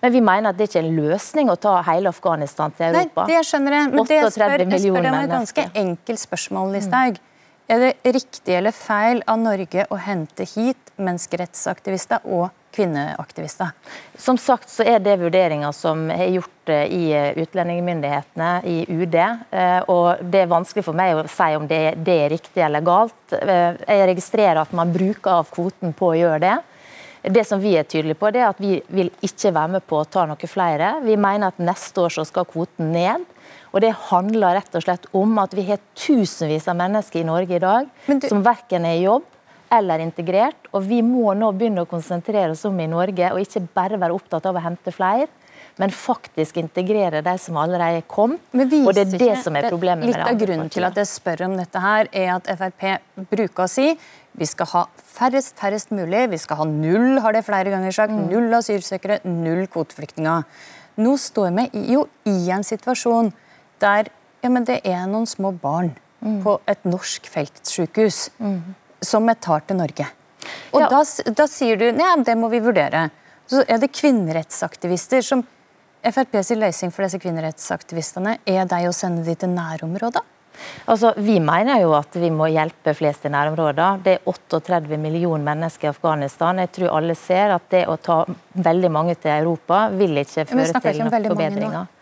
Men 0.03 0.13
vi 0.13 0.25
mener 0.25 0.51
at 0.51 0.59
det 0.59 0.69
ikke 0.69 0.83
er 0.83 0.91
en 0.91 0.99
løsning 0.99 1.53
å 1.53 1.57
ta 1.61 1.79
hele 1.87 2.11
Afghanistan 2.11 2.75
til 2.75 2.91
Europa. 2.91 3.23
Nei, 3.27 3.37
det 3.37 3.47
skjønner 3.47 3.79
jeg. 3.79 3.93
Men 3.95 4.11
det 4.11 4.21
spør, 4.35 4.59
jeg 4.67 4.83
spør 4.89 5.11
om 5.13 5.21
et 5.21 5.33
ganske 5.37 5.71
enkelt 5.87 6.25
spørsmål, 6.27 6.75
Listhaug. 6.75 7.23
Er 7.67 7.83
det 7.83 8.15
riktig 8.15 8.55
eller 8.55 8.75
feil 8.75 9.23
av 9.27 9.41
Norge 9.43 9.87
å 9.91 9.97
hente 9.99 10.47
hit 10.47 10.93
menneskerettsaktivister 11.03 12.23
og 12.31 12.51
kvinneaktivister? 12.77 13.73
Som 14.19 14.39
sagt 14.39 14.71
så 14.71 14.85
er 14.87 15.01
det 15.03 15.17
vurderinger 15.21 15.73
som 15.75 16.07
er 16.13 16.29
gjort 16.35 16.73
eh, 16.73 16.85
i 16.93 17.03
eh, 17.17 17.33
utlendingsmyndighetene, 17.43 18.51
i 18.69 18.77
UD. 18.89 19.17
Eh, 19.17 19.81
og 19.93 20.23
Det 20.23 20.45
er 20.45 20.53
vanskelig 20.53 20.85
for 20.87 20.99
meg 20.99 21.17
å 21.17 21.27
si 21.31 21.51
om 21.57 21.67
det, 21.71 21.83
det 22.07 22.17
er 22.25 22.33
riktig 22.37 22.65
eller 22.65 22.85
galt. 22.85 23.19
Jeg 23.33 24.09
registrerer 24.13 24.63
at 24.63 24.75
man 24.77 24.93
bruker 24.95 25.41
av 25.41 25.53
kvoten 25.53 25.95
på 25.97 26.13
å 26.13 26.19
gjøre 26.19 26.43
det. 26.45 26.57
Det 27.27 27.43
som 27.49 27.59
Vi 27.59 27.73
er 27.75 27.89
tydelige 27.89 28.21
på, 28.21 28.31
det 28.31 28.45
er 28.45 28.53
at 28.53 28.61
vi 28.63 28.77
vil 28.95 29.09
ikke 29.25 29.51
være 29.51 29.77
med 29.77 29.87
på 29.89 29.99
å 29.99 30.07
ta 30.07 30.27
noe 30.31 30.49
flere. 30.51 31.01
Vi 31.03 31.17
mener 31.19 31.51
at 31.51 31.59
neste 31.59 32.05
år 32.05 32.15
så 32.15 32.27
skal 32.29 32.47
kvoten 32.47 32.93
ned. 32.95 33.25
Og 33.75 33.83
Det 33.83 33.91
handler 34.09 34.61
rett 34.61 34.79
og 34.79 34.85
slett 34.85 35.09
om 35.13 35.39
at 35.43 35.55
vi 35.57 35.67
har 35.67 35.83
tusenvis 35.99 36.69
av 36.71 36.79
mennesker 36.79 37.21
i 37.21 37.27
Norge 37.27 37.59
i 37.59 37.63
dag 37.63 37.89
du... 38.07 38.29
som 38.29 38.45
verken 38.47 38.87
er 38.89 39.01
i 39.01 39.09
jobb 39.09 39.27
eller 39.73 40.03
integrert. 40.05 40.69
Og 40.73 40.85
vi 40.87 41.01
må 41.05 41.33
nå 41.39 41.51
begynne 41.57 41.85
å 41.85 41.91
konsentrere 41.91 42.53
oss 42.55 42.65
om 42.69 42.79
i 42.81 42.89
Norge, 42.91 43.33
og 43.33 43.43
ikke 43.43 43.67
bare 43.77 44.01
være 44.01 44.17
opptatt 44.17 44.47
av 44.49 44.59
å 44.59 44.65
hente 44.65 44.95
flere. 44.95 45.29
Men 45.77 45.93
faktisk 45.93 46.57
integrere 46.57 47.21
de 47.25 47.35
som 47.41 47.57
allerede 47.61 48.01
er 48.01 48.07
kommet. 48.09 48.41
Og 48.55 48.95
det 48.97 49.03
er 49.07 49.19
det 49.21 49.33
som 49.45 49.57
er 49.59 49.69
problemet 49.69 50.07
med 50.07 50.15
det 50.15 50.21
Litt 50.23 50.29
av 50.31 50.39
grunnen 50.41 50.71
til 50.73 50.87
at 50.89 50.97
jeg 50.97 51.11
spør 51.11 51.43
om 51.51 51.57
dette, 51.59 51.83
her, 51.83 52.09
er 52.17 52.31
at 52.39 52.49
Frp 52.57 53.27
bruker 53.33 53.67
å 53.67 53.69
si 53.69 53.91
vi 54.37 54.45
skal 54.49 54.69
ha 54.73 54.83
færrest, 55.01 55.55
færrest 55.57 55.93
mulig. 55.97 56.27
Vi 56.33 56.41
skal 56.41 56.61
ha 56.61 56.67
null, 56.69 57.21
har 57.25 57.37
det 57.37 57.45
flere 57.47 57.73
ganger 57.73 57.95
sagt. 57.97 58.13
Mm. 58.13 58.27
Null 58.33 58.57
asylsøkere, 58.59 59.21
null 59.29 59.65
kvoteflyktninger. 59.73 60.45
Nå 61.01 61.17
står 61.21 61.53
vi 61.57 61.85
jo 61.93 62.07
i 62.29 62.37
en 62.53 62.65
situasjon 62.65 63.33
der 63.81 64.11
ja, 64.45 64.51
men 64.53 64.65
det 64.69 64.81
er 64.87 65.07
noen 65.11 65.27
små 65.29 65.53
barn 65.61 65.93
mm. 66.21 66.41
på 66.45 66.57
et 66.71 66.85
norsk 66.89 67.29
feltsykehus 67.33 68.29
mm. 68.39 68.61
Som 69.07 69.27
vi 69.27 69.35
tar 69.41 69.67
til 69.67 69.79
Norge. 69.81 70.09
Og 70.75 70.83
ja. 70.83 70.89
da, 70.91 71.03
da, 71.39 71.47
sier 71.51 71.79
du 71.81 71.87
ja, 71.89 72.15
det 72.23 72.37
må 72.39 72.51
vi 72.53 72.63
vurdere. 72.63 73.09
Så 73.47 73.63
er 73.67 73.81
det 73.83 73.93
kvinnerettsaktivister 73.95 75.23
som 75.25 75.45
FrPs 76.07 76.53
løsning 76.59 76.93
for 76.95 77.07
disse 77.07 77.19
kvinnerettsaktivistene 77.23 78.39
er 78.47 78.67
de 78.71 78.87
å 78.87 78.95
sende 78.95 79.25
de 79.27 79.35
til 79.39 79.55
nærområder? 79.55 80.25
Altså, 80.87 81.13
Vi 81.17 81.39
mener 81.41 81.81
jo 81.83 81.93
at 81.99 82.15
vi 82.17 82.31
må 82.33 82.49
hjelpe 82.49 82.95
flest 82.97 83.27
i 83.29 83.33
nærområdene. 83.33 84.03
Det 84.05 84.15
er 84.17 84.31
38 84.31 84.99
millioner 85.01 85.45
mennesker 85.45 85.91
i 85.91 85.93
Afghanistan. 85.93 86.63
Jeg 86.65 86.73
tror 86.79 86.95
alle 86.97 87.17
ser 87.19 87.53
at 87.57 87.67
det 87.71 87.85
å 87.91 87.99
ta 88.01 88.23
veldig 88.55 88.91
mange 88.93 89.17
til 89.21 89.35
Europa 89.35 89.87
vil 89.93 90.17
ikke 90.23 90.47
føre 90.49 90.81
til 90.81 91.03
noen 91.03 91.29
forbedringer. 91.29 91.93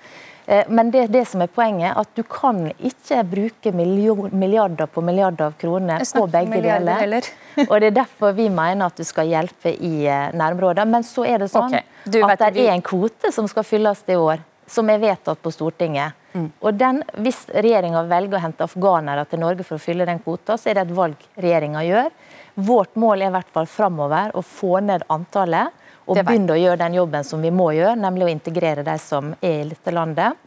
Eh, 0.47 0.65
men 0.69 0.91
det, 0.91 1.07
det, 1.07 1.25
som 1.25 1.43
er 1.43 1.49
poenget, 1.53 1.97
at 1.97 2.11
du 2.15 2.23
kan 2.29 2.67
ikke 2.77 3.23
bruke 3.29 3.73
milliarder 3.73 4.87
på 4.87 5.01
milliarder 5.05 5.49
av 5.49 5.55
kroner 5.61 6.05
på 6.05 6.27
begge 6.33 6.61
deler. 6.65 7.29
Og 7.71 7.77
Det 7.81 7.91
er 7.91 7.97
derfor 8.03 8.35
vi 8.37 8.51
mener 8.53 8.91
at 8.91 8.99
du 8.99 9.05
skal 9.09 9.31
hjelpe 9.31 9.73
i 9.73 9.95
eh, 10.05 10.33
nærområdene. 10.37 10.91
Men 10.91 11.07
så 11.07 11.25
er 11.29 11.45
det 11.45 11.51
sånn 11.53 11.73
okay. 11.73 11.87
at 12.29 12.45
det 12.57 12.67
er 12.67 12.75
en 12.75 12.85
kvote 12.85 13.33
som 13.33 13.49
skal 13.49 13.65
fylles 13.67 14.05
i 14.09 14.19
år, 14.21 14.45
som 14.67 14.91
er 14.93 15.01
vedtatt 15.01 15.41
på 15.41 15.53
Stortinget. 15.55 16.21
Mm. 16.35 16.49
Og 16.61 16.75
den, 16.75 17.03
Hvis 17.23 17.45
regjeringa 17.55 18.03
velger 18.11 18.41
å 18.41 18.43
hente 18.43 18.67
afghanere 18.67 19.25
til 19.31 19.41
Norge 19.41 19.65
for 19.65 19.79
å 19.79 19.83
fylle 19.83 20.07
den 20.09 20.21
kvota, 20.21 20.59
så 20.59 20.71
er 20.71 20.81
det 20.81 20.89
et 20.89 20.97
valg 20.97 21.29
regjeringa 21.39 21.85
gjør. 21.87 22.11
Vårt 22.55 22.99
mål 23.01 23.23
er 23.23 23.33
i 23.33 23.35
hvert 23.35 23.51
fall 23.55 23.71
framover 23.71 24.35
å 24.35 24.43
få 24.45 24.81
ned 24.85 25.07
antallet 25.11 25.73
og 26.07 26.19
begynne 26.21 26.55
å 26.55 26.59
gjøre 26.61 26.81
den 26.85 26.99
jobben 26.99 27.25
som 27.27 27.45
vi 27.45 27.53
må 27.55 27.71
gjøre, 27.77 27.97
nemlig 28.01 28.27
å 28.27 28.33
integrere 28.33 28.85
de 28.87 28.97
som 29.01 29.33
er 29.41 29.63
i 29.63 29.71
dette 29.71 29.95
landet. 29.95 30.41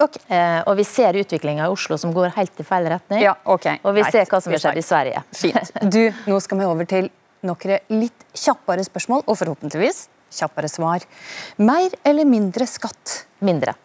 Okay. 0.00 0.22
Eh, 0.34 0.60
og 0.66 0.76
vi 0.78 0.86
ser 0.88 1.18
utviklinga 1.20 1.66
i 1.66 1.72
Oslo 1.72 1.98
som 2.00 2.14
går 2.16 2.32
helt 2.36 2.60
i 2.60 2.66
feil 2.66 2.88
retning. 2.90 3.20
Ja, 3.22 3.36
okay. 3.44 3.78
Og 3.84 3.94
vi 3.96 4.06
ser 4.08 4.26
hva 4.30 4.40
som 4.42 4.54
har 4.54 4.62
skjedd 4.62 4.80
i 4.80 4.86
Sverige. 4.86 5.26
Fint. 5.36 5.76
Du, 5.94 6.02
nå 6.26 6.40
skal 6.42 6.62
vi 6.62 6.70
over 6.70 6.88
til 6.88 7.12
noen 7.46 8.00
litt 8.00 8.26
kjappere 8.38 8.84
spørsmål, 8.86 9.24
og 9.26 9.38
forhåpentligvis 9.38 10.06
kjappere 10.32 10.70
svar. 10.70 11.04
Mer 11.60 11.92
eller 12.08 12.28
mindre 12.28 12.66
skatt? 12.70 13.22
Mindre. 13.44 13.76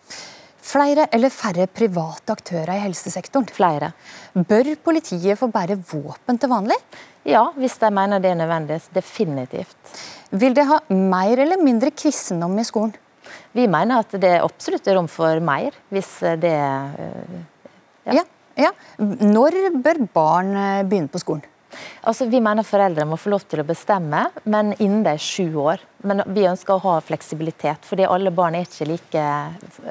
Flere 0.68 1.08
eller 1.16 1.32
færre 1.32 1.68
private 1.72 2.34
aktører 2.36 2.74
i 2.76 2.84
helsesektoren? 2.84 3.48
Flere. 3.56 3.94
Bør 4.36 4.74
politiet 4.84 5.40
få 5.40 5.48
bære 5.52 5.78
våpen 5.80 6.40
til 6.40 6.52
vanlig? 6.52 6.78
Ja, 7.28 7.46
hvis 7.56 7.78
de 7.80 7.92
mener 7.92 8.24
det 8.24 8.34
er 8.34 8.40
nødvendig. 8.40 8.82
Definitivt. 8.96 9.78
Vil 10.30 10.56
det 10.56 10.68
ha 10.68 10.80
mer 10.92 11.40
eller 11.40 11.62
mindre 11.62 11.92
kristendom 11.96 12.58
i 12.60 12.66
skolen? 12.68 12.96
Vi 13.56 13.68
mener 13.68 14.02
at 14.02 14.16
det 14.22 14.38
absolutt 14.40 14.88
er 14.88 14.98
rom 14.98 15.08
for 15.12 15.40
mer, 15.44 15.76
hvis 15.92 16.10
det 16.40 16.54
eh, 16.54 17.38
ja. 18.08 18.22
ja, 18.22 18.24
ja. 18.68 18.72
Når 19.00 19.58
bør 19.84 20.02
barn 20.14 20.52
eh, 20.56 20.84
begynne 20.88 21.12
på 21.12 21.22
skolen? 21.24 21.46
Altså, 22.08 22.26
vi 22.32 22.40
mener 22.42 22.66
foreldre 22.66 23.06
må 23.06 23.18
få 23.20 23.34
lov 23.34 23.44
til 23.50 23.62
å 23.62 23.68
bestemme, 23.68 24.28
men 24.48 24.72
innen 24.78 25.04
de 25.06 25.14
er 25.16 25.22
sju 25.22 25.58
år. 25.62 25.84
Men 26.08 26.24
vi 26.34 26.48
ønsker 26.48 26.78
å 26.78 26.84
ha 26.86 26.96
fleksibilitet, 27.04 27.84
fordi 27.86 28.08
alle 28.08 28.32
barn 28.34 28.56
er 28.56 28.68
ikke 28.68 28.88
like 28.88 29.26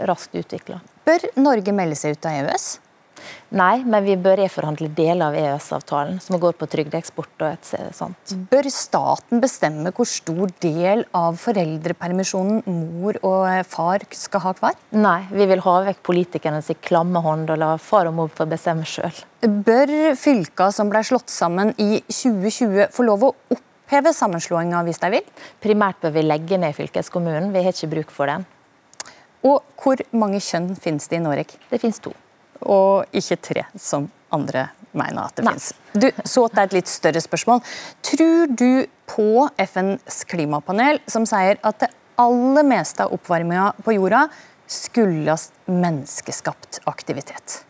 raskt 0.08 0.36
utvikla. 0.40 0.80
Bør 1.06 1.28
Norge 1.38 1.76
melde 1.76 1.98
seg 1.98 2.16
ut 2.16 2.28
av 2.28 2.40
EØS? 2.40 2.68
Nei, 3.56 3.84
men 3.86 4.02
vi 4.02 4.16
bør 4.18 4.40
reforhandle 4.40 4.88
deler 4.96 5.28
av 5.28 5.36
EØS-avtalen, 5.38 6.18
som 6.22 6.38
går 6.42 6.56
på 6.58 6.66
trygdeeksport 6.70 7.44
og 7.44 7.52
et 7.52 7.68
sånt. 7.94 8.34
Bør 8.50 8.68
staten 8.74 9.42
bestemme 9.42 9.92
hvor 9.94 10.08
stor 10.10 10.50
del 10.62 11.04
av 11.16 11.38
foreldrepermisjonen 11.40 12.64
mor 12.66 13.20
og 13.22 13.46
far 13.70 14.02
skal 14.16 14.42
ha 14.48 14.54
hver? 14.58 14.74
Nei, 14.98 15.20
vi 15.30 15.46
vil 15.48 15.62
ha 15.64 15.76
vekk 15.86 16.02
politikernes 16.10 16.72
klamme 16.82 17.22
hånd 17.22 17.54
og 17.54 17.62
la 17.62 17.70
far 17.80 18.10
og 18.10 18.18
mor 18.18 18.34
få 18.34 18.48
bestemme 18.50 18.86
sjøl. 18.88 19.14
Bør 19.46 19.94
fylka 20.18 20.72
som 20.74 20.90
ble 20.90 21.04
slått 21.06 21.30
sammen 21.32 21.72
i 21.78 22.02
2020 22.10 22.90
få 22.94 23.06
lov 23.06 23.28
å 23.28 23.32
oppheve 23.54 24.10
sammenslåinga 24.16 24.82
hvis 24.88 25.00
de 25.04 25.14
vil? 25.14 25.32
Primært 25.62 26.02
bør 26.02 26.18
vi 26.18 26.26
legge 26.26 26.58
ned 26.60 26.74
fylkeskommunen, 26.76 27.52
vi 27.54 27.62
har 27.62 27.76
ikke 27.76 27.94
bruk 27.94 28.14
for 28.14 28.32
den. 28.32 28.46
Og 29.46 29.62
hvor 29.78 30.02
mange 30.16 30.42
kjønn 30.42 30.72
finnes 30.74 31.06
det 31.06 31.20
i 31.20 31.26
Norge? 31.26 31.60
Det 31.70 31.78
finnes 31.78 32.02
to 32.02 32.10
og 32.62 33.16
ikke 33.16 33.38
tre, 33.50 33.66
som 33.78 34.08
andre 34.34 34.68
mener 34.96 35.28
at 35.28 35.36
det 35.36 35.44
finnes. 35.46 35.70
Du, 35.92 36.08
så 36.24 36.46
til 36.48 36.62
et 36.64 36.74
litt 36.78 36.90
større 36.90 37.22
spørsmål. 37.22 37.62
Tror 38.04 38.52
du 38.56 38.86
på 39.10 39.46
FNs 39.62 40.24
klimapanel, 40.30 41.00
som 41.10 41.26
sier 41.28 41.60
at 41.62 41.80
det 41.84 41.92
aller 42.20 42.66
meste 42.66 43.04
av 43.04 43.14
oppvarminga 43.14 43.72
på 43.84 43.96
jorda 43.98 44.26
skyldes 44.66 45.50
menneskeskapt 45.70 46.80
aktivitet? 46.90 47.60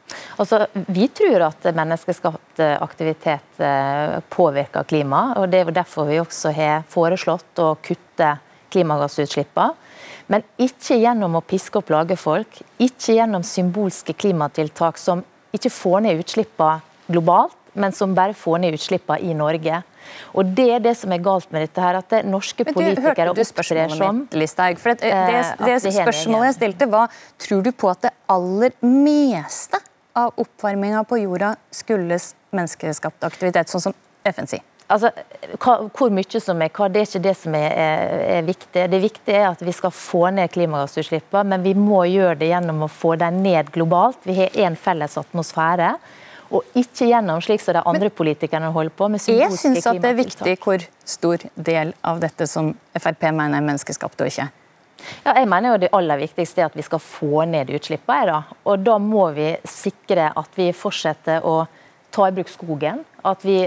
Altså, 0.41 0.63
vi 0.73 1.09
tror 1.13 1.49
at 1.51 1.67
menneskeskapt 1.77 2.63
aktivitet 2.81 3.61
eh, 3.61 4.17
påvirker 4.33 4.87
klimaet. 4.89 5.37
og 5.37 5.51
Det 5.53 5.61
er 5.61 5.75
derfor 5.77 6.09
vi 6.09 6.21
også 6.23 6.55
har 6.57 6.87
foreslått 6.89 7.61
å 7.61 7.75
kutte 7.85 8.37
klimagassutslippene. 8.73 9.75
Men 10.33 10.43
ikke 10.59 10.99
gjennom 10.99 11.39
å 11.39 11.45
piske 11.45 11.79
og 11.79 11.87
plage 11.87 12.17
folk, 12.19 12.61
ikke 12.83 13.15
gjennom 13.19 13.45
symbolske 13.47 14.17
klimatiltak 14.17 14.99
som 14.99 15.23
ikke 15.55 15.71
får 15.73 16.03
ned 16.07 16.23
utslippene 16.25 16.83
globalt, 17.07 17.55
men 17.77 17.93
som 17.93 18.15
bare 18.17 18.35
får 18.35 18.59
ned 18.65 18.77
utslippene 18.79 19.21
i 19.23 19.37
Norge. 19.37 19.83
Og 20.39 20.53
Det 20.57 20.67
er 20.73 20.83
det 20.83 20.95
som 20.99 21.13
er 21.13 21.23
galt 21.23 21.51
med 21.53 21.67
dette. 21.67 21.81
her, 21.81 21.99
at 21.99 22.09
det 22.11 22.25
norske 22.25 22.65
men 22.65 22.75
du, 22.75 22.79
politikere 22.79 23.33
opptrer 23.35 23.91
som 23.91 24.23
mitt, 24.23 24.37
Listhaug, 24.39 24.79
for 24.79 24.95
det, 24.95 25.11
det, 25.11 25.43
det, 25.61 25.83
det 25.83 25.95
spørsmålet 25.99 26.51
jeg 26.51 26.57
stilte 26.61 26.89
var 26.91 27.11
tror 27.43 27.63
du 27.63 27.73
på 27.73 27.91
at 27.91 28.07
det 28.07 28.13
aller 28.31 28.73
meste 28.83 29.83
av 30.17 30.33
oppvarminga 30.41 31.03
på 31.05 31.21
jorda 31.21 31.57
skyldes 31.75 32.35
menneskeskapt 32.57 33.27
aktivitet, 33.29 33.69
sånn 33.69 33.91
som 33.91 33.97
FN 34.25 34.49
sier? 34.49 34.65
Altså, 34.87 35.11
hvor 35.59 36.13
mye 36.15 36.41
som 36.41 36.61
er 36.63 36.71
hva, 36.71 36.87
det 36.93 37.01
er 37.01 37.09
ikke 37.09 37.23
det 37.25 37.33
som 37.41 37.55
er, 37.59 37.73
er, 37.75 38.21
er, 38.37 38.45
viktig. 38.47 38.85
Det 38.93 39.01
viktige 39.03 39.41
er 39.41 39.49
at 39.49 39.65
vi 39.67 39.75
skal 39.75 39.91
få 39.95 40.29
ned 40.35 40.53
klimagassutslippene, 40.55 41.43
men 41.51 41.65
vi 41.65 41.73
må 41.79 42.05
gjøre 42.07 42.37
det 42.39 42.53
gjennom 42.53 42.85
å 42.87 42.91
få 42.93 43.17
dem 43.19 43.41
ned 43.43 43.73
globalt. 43.75 44.21
Vi 44.29 44.37
har 44.39 44.55
én 44.67 44.79
felles 44.79 45.19
atmosfære. 45.19 45.97
Og 46.55 46.79
ikke 46.79 47.09
gjennom 47.11 47.41
slik 47.43 47.59
som 47.59 47.75
de 47.75 47.83
andre 47.83 48.07
men, 48.07 48.15
politikerne 48.15 48.69
holder 48.71 48.95
på 48.95 49.09
med 49.11 49.25
Jeg 49.27 49.51
syns 49.59 49.83
det 49.83 50.11
er 50.13 50.15
viktig 50.15 50.53
hvor 50.63 50.85
stor 51.03 51.43
del 51.55 51.91
av 52.07 52.21
dette 52.23 52.47
som 52.47 52.71
Frp 52.95 53.27
mener 53.33 53.59
er 53.59 53.67
menneskeskapt 53.67 54.23
og 54.23 54.31
ikke. 54.31 54.47
Ja, 55.25 55.35
jeg 55.35 55.49
mener 55.51 55.75
jo 55.75 55.81
Det 55.83 55.91
aller 55.95 56.21
viktigste 56.23 56.63
er 56.63 56.71
at 56.71 56.79
vi 56.79 56.85
skal 56.87 57.03
få 57.03 57.43
ned 57.51 57.73
utslippene. 57.75 58.39
Og 58.65 58.87
da 58.87 58.97
må 59.03 59.27
vi 59.35 59.51
sikre 59.67 60.31
at 60.31 60.55
vi 60.55 60.71
fortsetter 60.71 61.43
å 61.43 61.65
ta 62.15 62.29
i 62.29 62.35
bruk 62.37 62.51
skogen. 62.51 63.03
At 63.27 63.43
vi 63.43 63.59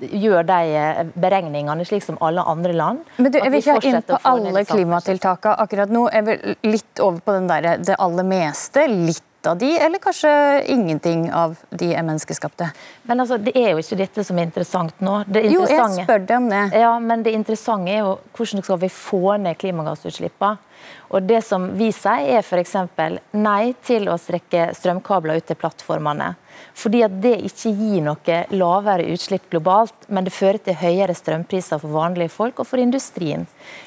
gjør 0.00 0.42
de 0.48 1.06
beregningene 1.14 1.86
slik 1.86 2.02
som 2.04 2.18
alle 2.24 2.42
andre 2.42 2.74
land. 2.74 3.04
Men 3.16 3.32
du, 3.32 3.38
Jeg 3.38 3.52
vil 3.52 3.62
ikke 3.62 3.76
ha 3.78 3.92
inn 3.92 4.02
på 4.08 4.18
alle 4.32 4.64
klimatiltakene 4.66 5.62
akkurat 5.62 5.94
nå. 5.94 6.08
Jeg 6.12 6.26
vil 6.26 6.56
litt 6.74 7.04
over 7.04 7.22
på 7.22 7.38
den 7.38 7.48
der, 7.50 7.76
det 7.78 7.98
aller 8.02 8.26
meste. 8.26 8.88
Litt 8.90 9.22
av 9.46 9.58
de, 9.58 9.68
eller 9.78 10.02
kanskje 10.02 10.30
ingenting 10.74 11.28
av 11.30 11.54
de 11.70 11.92
er 11.94 12.02
menneskeskapte? 12.02 12.70
Men 13.06 13.22
altså, 13.22 13.38
Det 13.38 13.54
er 13.56 13.70
jo 13.70 13.82
ikke 13.82 13.98
dette 14.00 14.24
som 14.26 14.38
er 14.38 14.48
interessant 14.48 15.00
nå. 15.00 15.20
jo, 15.30 15.62
jeg 15.70 16.02
spør 16.02 16.24
deg 16.26 16.36
om 16.36 16.48
det. 16.50 16.64
Ja, 16.82 16.98
Men 16.98 17.22
det 17.22 17.34
interessante 17.36 17.94
er 17.94 18.02
jo 18.02 18.16
hvordan 18.36 18.64
skal 18.64 18.80
vi 18.82 18.90
få 18.90 19.36
ned 19.38 19.58
klimagassutslippene. 19.62 20.58
Og 21.08 21.22
Det 21.22 21.42
som 21.44 21.68
vi 21.78 21.92
sier, 21.94 22.38
er 22.38 22.42
f.eks. 22.42 22.74
nei 23.32 23.74
til 23.86 24.08
å 24.10 24.18
strekke 24.18 24.72
strømkabler 24.74 25.38
ut 25.38 25.46
til 25.46 25.58
plattformene. 25.58 26.34
Fordi 26.76 27.02
at 27.04 27.14
det 27.20 27.34
ikke 27.48 27.72
gir 27.76 28.04
noe 28.04 28.38
lavere 28.52 29.06
utslipp 29.12 29.50
globalt, 29.52 30.08
men 30.08 30.26
det 30.26 30.34
fører 30.34 30.58
til 30.64 30.76
høyere 30.80 31.14
strømpriser 31.16 31.80
for 31.82 31.92
vanlige 31.92 32.32
folk 32.32 32.60
og 32.60 32.68
for 32.68 32.82
industrien. 32.82 33.46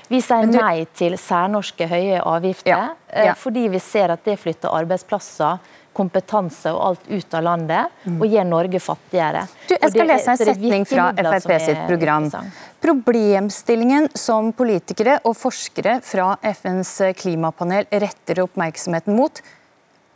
Vi 0.10 0.22
sier 0.26 0.50
du... 0.50 0.58
nei 0.58 0.86
til 0.98 1.18
særnorske 1.20 1.90
høye 1.90 2.22
avgifter, 2.22 2.72
ja. 2.72 2.96
Eh, 3.10 3.30
ja. 3.30 3.36
fordi 3.38 3.68
vi 3.74 3.82
ser 3.84 4.14
at 4.14 4.26
det 4.26 4.40
flytter 4.42 4.74
arbeidsplasser 4.74 5.60
kompetanse 6.00 6.72
og 6.72 6.82
alt 6.88 7.12
ut 7.12 7.38
av 7.38 7.46
landet, 7.46 8.00
mm. 8.06 8.18
og 8.18 8.34
gjør 8.34 8.50
Norge 8.50 8.82
fattigere. 8.84 9.46
Du, 9.68 9.76
jeg 9.76 9.94
skal 9.94 10.12
lese 10.14 10.34
en 10.34 10.42
setning 10.42 10.88
fra 10.88 11.12
Frp 11.20 11.54
sitt 11.68 11.86
program. 11.90 12.32
Problemstillingen 12.80 14.10
som 14.16 14.54
politikere 14.56 15.20
og 15.28 15.36
forskere 15.38 16.00
fra 16.06 16.32
FNs 16.56 16.96
klimapanel 17.20 17.90
retter 17.92 18.44
oppmerksomheten 18.46 19.18
mot, 19.20 19.44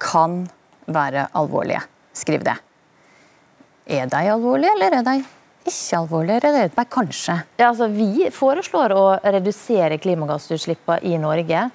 kan 0.03 0.43
være 0.87 1.27
alvorlige. 1.37 1.83
Skriv 2.15 2.43
det. 2.45 2.55
Er 3.87 4.07
de 4.07 4.27
alvorlige, 4.31 4.71
eller 4.75 4.99
er 4.99 5.07
de 5.07 5.15
ikke 5.63 5.99
alvorlige, 5.99 6.39
eller 6.39 6.65
er 6.65 6.69
de 6.69 6.75
bare 6.75 6.91
kanskje? 6.91 7.37
Ja, 7.59 7.69
altså, 7.69 7.87
vi 7.91 8.29
foreslår 8.31 8.95
å 8.95 9.05
redusere 9.23 9.99
klimagassutslippene 10.03 11.03
i 11.07 11.17
Norge. 11.21 11.69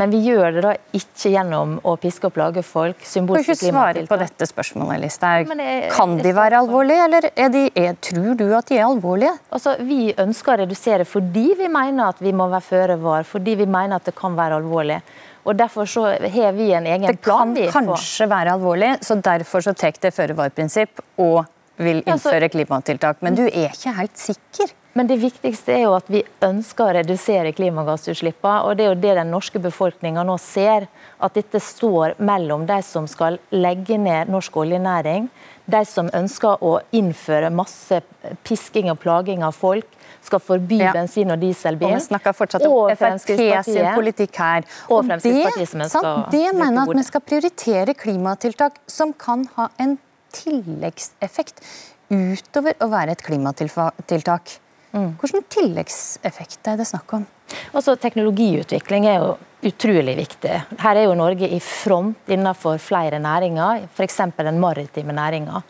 Men 0.00 0.12
vi 0.14 0.20
gjør 0.24 0.56
det 0.56 0.62
da 0.64 0.74
ikke 0.96 1.32
gjennom 1.34 1.76
å 1.84 1.94
piske 2.00 2.30
og 2.30 2.34
plage 2.36 2.62
folk. 2.64 3.02
symbolske 3.04 3.56
klimatiltak. 3.60 3.60
Kan 3.60 4.00
ikke 4.00 4.06
svare 4.06 4.06
på 4.08 4.20
dette 4.22 4.48
spørsmålet, 4.48 5.02
Listhaug. 5.04 5.52
Kan 5.92 6.16
de 6.24 6.34
være 6.36 6.60
alvorlige, 6.64 7.06
eller 7.08 7.28
er 7.34 7.52
de, 7.52 7.64
er, 7.76 7.98
tror 8.00 8.34
du 8.40 8.46
at 8.56 8.70
de 8.70 8.78
er 8.80 8.86
alvorlige? 8.88 9.34
Altså, 9.52 9.76
Vi 9.80 10.14
ønsker 10.18 10.54
å 10.54 10.60
redusere 10.64 11.06
fordi 11.08 11.50
vi 11.58 11.68
mener 11.68 12.14
at 12.14 12.20
vi 12.22 12.32
må 12.36 12.48
være 12.50 12.66
føre 12.70 12.96
var, 13.02 13.28
fordi 13.28 13.58
vi 13.60 13.68
mener 13.68 14.00
at 14.00 14.08
det 14.08 14.16
kan 14.18 14.36
være 14.38 14.60
alvorlig. 14.62 15.00
Og 15.44 15.56
Derfor 15.56 15.88
så 15.88 16.02
har 16.20 16.52
vi 16.52 16.72
en 16.76 16.86
egen 16.86 17.16
plan. 17.16 17.54
Det 17.54 17.70
kan 17.72 17.86
kanskje 17.88 18.28
være 18.28 18.56
alvorlig, 18.56 18.96
så 19.04 19.16
derfor 19.20 19.64
så 19.64 19.72
tar 19.76 19.96
det 20.00 20.12
føre 20.14 20.36
var-prinsipp 20.36 21.00
og 21.18 21.44
vil 21.80 22.02
innføre 22.04 22.50
klimatiltak. 22.52 23.22
Men 23.24 23.38
du 23.38 23.46
er 23.48 23.72
ikke 23.72 23.94
helt 23.96 24.20
sikker? 24.20 24.74
Men 24.92 25.06
det 25.06 25.20
viktigste 25.22 25.72
er 25.76 25.84
jo 25.84 25.92
at 25.94 26.08
vi 26.10 26.24
ønsker 26.42 26.88
å 26.88 26.94
redusere 26.96 27.52
klimagassutslippene. 27.54 28.64
Og 28.66 28.74
det 28.76 28.84
er 28.84 28.90
jo 28.90 28.98
det 28.98 29.14
den 29.20 29.30
norske 29.30 29.62
befolkninga 29.62 30.24
nå 30.26 30.34
ser. 30.42 30.88
At 31.22 31.36
dette 31.38 31.60
står 31.62 32.16
mellom 32.18 32.66
de 32.66 32.80
som 32.82 33.06
skal 33.10 33.38
legge 33.54 33.98
ned 34.00 34.32
norsk 34.32 34.56
oljenæring, 34.64 35.28
de 35.70 35.80
som 35.86 36.10
ønsker 36.16 36.64
å 36.66 36.78
innføre 36.96 37.52
masse 37.54 38.00
pisking 38.46 38.90
og 38.90 38.98
plaging 39.04 39.44
av 39.46 39.54
folk, 39.54 39.86
skal 40.20 40.42
forby 40.42 40.80
ja. 40.82 40.92
bensin- 40.92 41.30
og 41.32 41.38
dieselbil. 41.40 41.88
Og 41.88 41.96
vi 41.96 42.06
snakker 42.08 42.34
fortsatt 42.36 42.64
om 42.66 42.90
Frp 42.98 43.30
sin 43.68 43.86
politikk 43.94 44.40
her. 44.42 44.66
Og, 44.88 45.06
og 45.06 45.22
det, 45.22 45.68
sant, 45.92 46.32
det 46.34 46.48
mener 46.56 46.82
at 46.82 46.92
vi 46.96 47.04
skal 47.06 47.24
prioritere 47.24 47.94
klimatiltak 47.96 48.82
som 48.90 49.14
kan 49.16 49.46
ha 49.56 49.70
en 49.80 49.96
tilleggseffekt 50.34 51.62
utover 52.10 52.74
å 52.82 52.90
være 52.90 53.14
et 53.14 53.24
klimatiltak. 53.24 54.58
Mm. 54.90 55.12
Hvilken 55.20 55.46
tilleggseffekt 55.54 56.66
er 56.72 56.80
det 56.80 56.88
snakk 56.88 57.12
om? 57.14 57.26
Altså, 57.74 57.94
teknologiutvikling 57.98 59.06
er 59.10 59.20
jo 59.22 59.30
utrolig 59.70 60.16
viktig. 60.18 60.56
Her 60.80 60.98
er 60.98 61.06
jo 61.06 61.16
Norge 61.18 61.48
i 61.50 61.60
front 61.62 62.30
innenfor 62.30 62.78
flere 62.82 63.20
næringer, 63.22 63.86
f.eks. 63.94 64.20
den 64.38 64.60
maritime 64.62 65.14
næringa. 65.14 65.62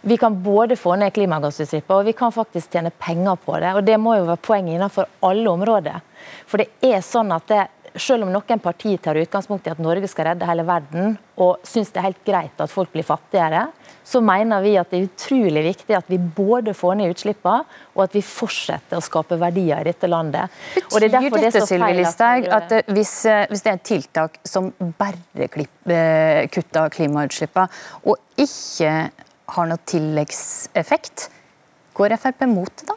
Vi 0.00 0.16
kan 0.16 0.36
både 0.42 0.76
få 0.78 0.94
ned 0.96 1.12
klimagassutslippene 1.14 2.00
og 2.00 2.06
vi 2.06 2.14
kan 2.16 2.32
faktisk 2.32 2.70
tjene 2.70 2.92
penger 2.94 3.36
på 3.42 3.56
det. 3.58 3.72
og 3.74 3.84
Det 3.84 3.98
må 4.00 4.14
jo 4.16 4.28
være 4.28 4.42
poenget 4.42 4.76
innenfor 4.76 5.08
alle 5.22 5.50
områder. 5.50 6.00
For 6.46 6.62
det 6.62 6.68
er 6.84 7.02
sånn 7.02 7.32
at 7.34 7.48
det, 7.50 7.64
selv 7.98 8.26
om 8.26 8.32
noen 8.32 8.62
partier 8.62 9.00
tar 9.02 9.18
utgangspunkt 9.18 9.66
i 9.66 9.72
at 9.72 9.82
Norge 9.82 10.08
skal 10.10 10.30
redde 10.30 10.46
hele 10.46 10.66
verden, 10.66 11.16
og 11.36 11.58
syns 11.66 11.90
det 11.90 12.00
er 12.00 12.10
helt 12.10 12.24
greit 12.26 12.62
at 12.62 12.72
folk 12.72 12.92
blir 12.94 13.06
fattigere, 13.06 13.66
så 14.08 14.20
mener 14.24 14.62
vi 14.64 14.74
at 14.80 14.88
det 14.90 14.98
er 14.98 15.08
utrolig 15.08 15.62
viktig 15.66 15.96
at 15.98 16.08
vi 16.08 16.16
både 16.18 16.72
får 16.76 16.96
ned 17.00 17.12
utslippene, 17.12 17.64
og 17.96 18.04
at 18.06 18.16
vi 18.16 18.22
fortsetter 18.24 18.96
å 18.96 19.04
skape 19.04 19.36
verdier 19.40 19.82
i 19.82 19.88
dette 19.90 20.08
landet. 20.08 20.54
Betyr 20.74 21.04
det 21.04 21.10
dette, 21.12 21.42
det 21.44 21.64
Sylvi 21.68 21.96
Listhaug, 21.98 22.48
at 22.58 22.76
eh, 22.78 22.92
hvis, 22.96 23.14
eh, 23.28 23.44
hvis, 23.50 23.64
det 23.64 23.72
er 23.72 23.80
et 23.80 23.88
tiltak 23.90 24.38
som 24.48 24.70
bare 25.00 25.48
eh, 25.48 26.46
kutter 26.52 26.94
klimautslippene, 26.94 27.68
og 28.08 28.40
ikke 28.40 28.94
har 29.54 29.68
noe 29.68 29.84
tilleggseffekt, 29.88 31.28
går 31.98 32.16
Frp 32.20 32.46
mot 32.48 32.72
det 32.80 32.88
da? 32.88 32.96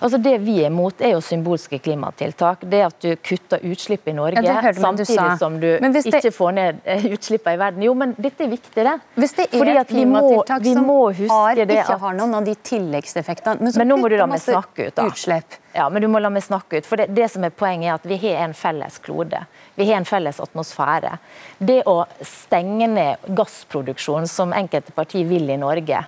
Altså 0.00 0.18
Det 0.22 0.36
vi 0.42 0.58
er 0.62 0.70
imot, 0.70 1.00
er 1.00 1.14
jo 1.14 1.20
symbolske 1.24 1.78
klimatiltak. 1.82 2.64
Det 2.70 2.82
at 2.86 2.98
du 3.04 3.10
kutter 3.16 3.62
utslipp 3.70 4.08
i 4.08 4.14
Norge 4.16 4.42
ja, 4.44 4.60
samtidig 4.76 5.16
du 5.16 5.36
som 5.40 5.58
du 5.60 5.66
det... 5.80 6.04
ikke 6.06 6.32
får 6.34 6.52
ned 6.56 6.82
eh, 6.84 7.06
utslippene 7.14 7.56
i 7.56 7.60
verden. 7.60 7.84
Jo, 7.84 7.94
men 7.98 8.14
dette 8.18 8.44
er 8.44 8.52
viktig, 8.52 8.84
det. 8.86 8.96
Hvis 9.20 9.36
det 9.38 9.46
er 9.48 9.56
Fordi 9.58 9.76
et 9.80 9.90
klimatiltak 9.90 10.64
vi 10.64 10.74
må, 10.76 10.98
vi 11.16 11.26
som 11.28 11.36
har, 11.36 11.62
ikke 11.64 11.80
at... 11.84 12.00
har 12.04 12.18
noen 12.18 12.38
av 12.40 12.46
de 12.46 12.54
tilleggseffektene, 12.70 13.60
men, 13.60 13.74
men 13.82 13.92
nå 13.92 13.98
må 14.00 14.12
du 14.12 14.16
la 14.20 14.28
meg 14.30 14.42
snakke 14.44 14.90
ut, 14.90 14.94
da. 14.96 15.08
Utslipp. 15.10 15.58
Ja, 15.74 15.86
men 15.92 16.02
du 16.02 16.08
må 16.10 16.18
la 16.18 16.30
meg 16.32 16.42
snakke 16.42 16.80
ut. 16.80 16.88
For 16.88 17.00
det, 17.00 17.10
det 17.14 17.28
som 17.30 17.44
er 17.46 17.54
Poenget 17.54 17.92
er 17.92 17.98
at 17.98 18.06
vi 18.08 18.18
har 18.24 18.44
en 18.44 18.54
felles 18.56 18.98
klode. 19.04 19.44
Vi 19.78 19.86
har 19.88 20.00
en 20.00 20.08
felles 20.08 20.40
atmosfære. 20.42 21.16
Det 21.58 21.82
å 21.88 22.00
stenge 22.26 22.88
ned 22.90 23.28
gassproduksjonen, 23.38 24.28
som 24.30 24.54
enkelte 24.56 24.94
partier 24.96 25.28
vil 25.30 25.50
i 25.50 25.58
Norge, 25.60 26.02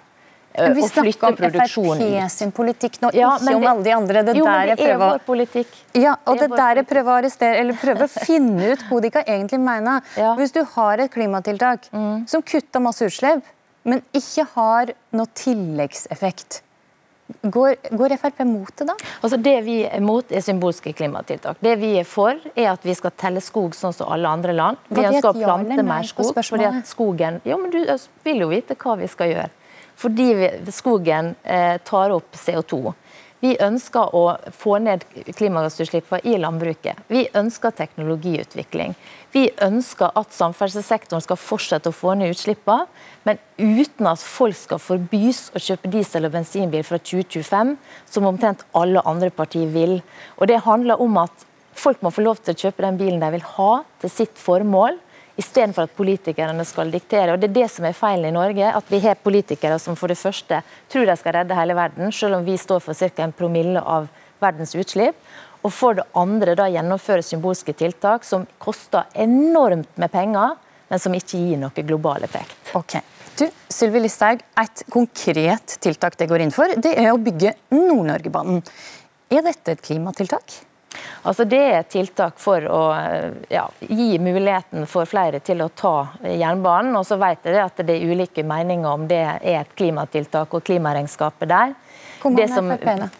men 0.58 0.74
vi 0.74 0.82
snakker 0.82 1.28
om 1.28 1.36
Frp 1.36 2.30
sin 2.30 2.52
politikk 2.52 2.98
nå, 3.00 3.10
ja, 3.16 3.30
ikke 3.40 3.54
om 3.56 3.66
alle 3.70 3.84
de 3.86 3.94
andre. 3.94 4.24
Det 4.26 4.34
jo, 4.36 4.46
men 4.46 4.72
det 4.72 4.88
er 4.88 4.98
vår 5.00 5.22
politikk. 5.26 5.70
Ja, 5.96 6.16
og 6.26 6.40
det, 6.40 6.50
det 6.50 6.58
der 6.60 6.82
jeg 6.82 6.88
prøver 6.90 7.12
å 7.12 7.20
arrestere, 7.22 7.60
eller 7.62 7.78
prøver 7.80 8.08
å 8.08 8.10
finne 8.28 8.72
ut 8.74 8.84
hva 8.88 9.00
de 9.04 9.12
kan 9.14 9.24
egentlig 9.26 9.62
mener. 9.62 10.02
Ja. 10.18 10.34
Hvis 10.40 10.52
du 10.56 10.60
har 10.74 11.04
et 11.04 11.12
klimatiltak 11.14 11.88
mm. 11.92 12.26
som 12.30 12.44
kutter 12.44 12.84
masse 12.84 13.08
utslipp, 13.08 13.48
men 13.88 14.04
ikke 14.14 14.46
har 14.54 14.92
noe 15.16 15.32
tilleggseffekt, 15.38 16.62
Går, 17.40 17.76
går, 17.96 18.12
Frp 18.20 18.42
mot 18.44 18.68
det, 18.76 18.84
da? 18.84 18.94
Altså 19.24 19.38
Det 19.40 19.54
vi 19.64 19.78
er 19.86 20.02
mot, 20.04 20.26
er 20.28 20.42
symbolske 20.44 20.92
klimatiltak. 20.92 21.56
Det 21.64 21.78
vi 21.80 21.94
er 22.00 22.04
for, 22.04 22.36
er 22.52 22.72
at 22.74 22.84
vi 22.84 22.92
skal 22.98 23.14
telle 23.16 23.40
skog 23.40 23.72
sånn 23.78 23.94
som 23.96 24.10
alle 24.12 24.28
andre 24.28 24.52
land. 24.52 24.82
Vi 24.90 25.00
ønsker 25.00 25.30
å 25.30 25.38
plante 25.38 25.86
mer 25.86 26.04
skog. 26.10 26.34
fordi 26.36 26.68
at 26.68 26.90
skogen... 26.90 27.40
Jo, 27.48 27.56
men 27.62 27.72
Du 27.72 27.80
vil 28.26 28.44
jo 28.44 28.50
vite 28.50 28.76
hva 28.76 28.98
vi 29.00 29.08
skal 29.08 29.32
gjøre 29.32 29.48
fordi 29.96 30.50
skogen 30.74 31.34
eh, 31.42 31.78
tar 31.84 32.14
opp 32.14 32.36
CO2. 32.36 32.94
Vi 33.42 33.56
ønsker 33.58 34.12
å 34.14 34.36
få 34.54 34.76
ned 34.78 35.02
klimagassutslippene 35.34 36.22
i 36.30 36.36
landbruket. 36.38 37.00
Vi 37.10 37.24
ønsker 37.34 37.74
teknologiutvikling. 37.74 38.94
Vi 39.34 39.48
ønsker 39.66 40.14
at 40.14 40.36
samferdselssektoren 40.36 41.24
skal 41.24 41.40
fortsette 41.42 41.90
å 41.90 41.96
få 41.96 42.14
ned 42.14 42.36
utslippene, 42.36 42.86
men 43.26 43.40
uten 43.58 44.06
at 44.12 44.22
folk 44.22 44.54
skal 44.60 44.78
forbys 44.78 45.48
å 45.58 45.62
kjøpe 45.64 45.90
diesel- 45.90 46.28
og 46.28 46.36
bensinbil 46.36 46.86
fra 46.86 47.00
2025, 47.02 47.74
som 48.06 48.30
omtrent 48.30 48.62
alle 48.78 49.02
andre 49.10 49.32
partier 49.34 49.66
vil. 49.74 49.98
Og 50.38 50.46
Det 50.46 50.62
handler 50.62 51.02
om 51.02 51.18
at 51.24 51.46
folk 51.74 51.98
må 51.98 52.14
få 52.14 52.22
lov 52.22 52.38
til 52.44 52.54
å 52.54 52.62
kjøpe 52.62 52.86
den 52.86 53.00
bilen 53.00 53.18
de 53.18 53.32
vil 53.34 53.48
ha 53.56 53.72
til 53.98 54.10
sitt 54.20 54.38
formål 54.38 55.02
istedenfor 55.36 55.86
at 55.86 55.94
politikerne 55.96 56.64
skal 56.68 56.90
diktere. 56.92 57.32
Og 57.32 57.40
Det 57.40 57.50
er 57.50 57.60
det 57.60 57.70
som 57.70 57.86
er 57.88 57.96
feilen 57.96 58.28
i 58.28 58.34
Norge. 58.34 58.72
At 58.74 58.90
vi 58.90 59.00
har 59.00 59.14
politikere 59.14 59.78
som 59.78 59.96
for 59.96 60.08
det 60.08 60.18
første 60.18 60.62
tror 60.88 61.06
de 61.06 61.16
skal 61.16 61.38
redde 61.38 61.56
hele 61.56 61.76
verden, 61.76 62.12
selv 62.12 62.36
om 62.36 62.44
vi 62.44 62.58
står 62.58 62.80
for 62.80 62.94
ca. 62.94 63.22
en 63.22 63.32
promille 63.32 63.80
av 63.80 64.08
verdens 64.40 64.74
utslipp. 64.74 65.16
Og 65.62 65.72
for 65.72 65.94
det 65.94 66.08
andre 66.18 66.56
da 66.58 66.66
gjennomføre 66.66 67.22
symbolske 67.22 67.72
tiltak 67.72 68.24
som 68.24 68.46
koster 68.58 69.04
enormt 69.14 69.96
med 69.96 70.10
penger, 70.10 70.56
men 70.88 70.98
som 70.98 71.14
ikke 71.14 71.38
gir 71.38 71.60
noe 71.60 71.86
global 71.86 72.24
effekt. 72.26 72.74
Ok. 72.74 72.98
Du, 73.38 73.46
Sylvi 73.68 74.02
Listhaug, 74.02 74.42
Et 74.60 74.82
konkret 74.92 75.78
tiltak 75.80 76.18
det 76.18 76.28
går 76.28 76.44
inn 76.44 76.52
for, 76.52 76.68
det 76.76 76.92
er 76.98 77.12
å 77.12 77.20
bygge 77.22 77.54
Nord-Norgebanen. 77.70 78.60
Er 79.32 79.46
dette 79.46 79.72
et 79.72 79.80
klimatiltak? 79.80 80.58
Altså 81.22 81.44
Det 81.44 81.60
er 81.60 81.78
et 81.80 81.90
tiltak 81.92 82.38
for 82.42 82.64
å 82.66 82.82
ja, 83.52 83.66
gi 83.86 84.18
muligheten 84.22 84.86
for 84.90 85.08
flere 85.08 85.40
til 85.44 85.62
å 85.62 85.70
ta 85.74 85.96
jernbanen. 86.26 86.96
Og 86.98 87.06
så 87.06 87.18
vet 87.20 87.46
jeg 87.46 87.62
at 87.62 87.82
det 87.86 87.96
er 87.96 88.12
ulike 88.12 88.44
meninger 88.46 88.90
om 88.90 89.06
det 89.10 89.22
er 89.22 89.62
et 89.62 89.74
klimatiltak 89.78 90.54
og 90.54 90.64
klimaregnskapet 90.66 91.50
der. 91.52 91.74
Det 92.22 92.48
som, 92.48 92.68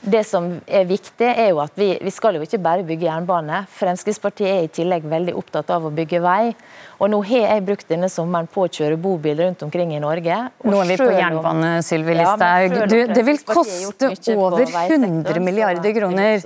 det 0.01 0.23
som, 0.29 0.49
er 0.67 0.85
viktig, 0.87 1.27
er 1.27 1.51
jo 1.51 1.59
at 1.63 1.75
vi, 1.79 1.89
vi, 2.03 2.13
skal 2.15 2.37
jo 2.39 2.45
ikke 2.45 2.61
bare 2.63 2.85
bygge 2.87 3.09
jernbane. 3.09 3.65
Fremskrittspartiet 3.75 4.49
er 4.51 4.67
i 4.67 4.71
tillegg 4.71 5.07
veldig 5.11 5.35
opptatt 5.39 5.73
av 5.75 5.89
å 5.89 5.91
bygge 5.95 6.21
vei. 6.23 6.53
Og 7.03 7.11
nå 7.11 7.19
har 7.27 7.49
jeg 7.49 7.65
brukt 7.67 7.89
denne 7.91 8.07
sommeren 8.13 8.47
på 8.47 8.63
å 8.63 8.71
kjøre 8.71 8.99
bobil 9.03 9.41
rundt 9.43 9.65
omkring 9.67 9.95
i 9.97 10.01
Norge. 10.03 10.37
nå 10.63 10.83
er 10.85 10.91
vi 10.93 10.99
på 11.01 11.09
jernbane, 11.11 11.73
Sylvi 11.83 12.15
Listhaug. 12.21 12.77
Ja, 12.79 13.07
det 13.11 13.25
vil 13.27 13.41
koste 13.43 14.37
over 14.37 14.63
100 14.63 15.43
milliarder 15.43 15.97
kroner. 15.97 16.39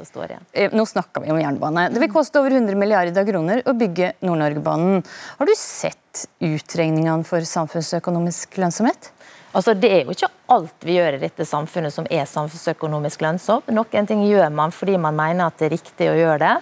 Eh, 0.52 0.72
nå 0.72 0.86
snakker 0.88 1.26
vi 1.26 1.34
om 1.34 1.42
jernbane. 1.42 1.90
Det 1.92 2.00
vil 2.00 2.12
koste 2.14 2.40
over 2.40 2.56
100 2.56 2.78
milliarder 2.80 3.28
kroner 3.28 3.60
å 3.68 3.76
bygge 3.76 4.14
Nord-Norgebanen. 4.24 5.04
Har 5.36 5.50
du 5.50 5.54
sett 5.60 6.24
utregningene 6.40 7.26
for 7.28 7.44
samfunnsøkonomisk 7.44 8.56
lønnsomhet? 8.62 9.12
Altså, 9.56 9.72
det 9.72 9.88
er 9.88 10.02
jo 10.04 10.12
ikke 10.12 10.28
alt 10.52 10.84
vi 10.84 10.98
gjør 10.98 11.16
i 11.16 11.22
dette 11.22 11.46
samfunnet 11.48 11.94
som 11.94 12.06
er 12.12 12.28
samfunnsøkonomisk 12.28 13.22
lønnsomt. 13.24 13.70
Noen 13.72 14.08
ting 14.08 14.26
gjør 14.26 14.52
man 14.52 14.74
fordi 14.74 14.98
man 15.00 15.16
mener 15.16 15.48
at 15.48 15.56
det 15.56 15.70
er 15.70 15.74
riktig 15.78 16.10
å 16.12 16.18
gjøre 16.18 16.42
det. 16.42 16.56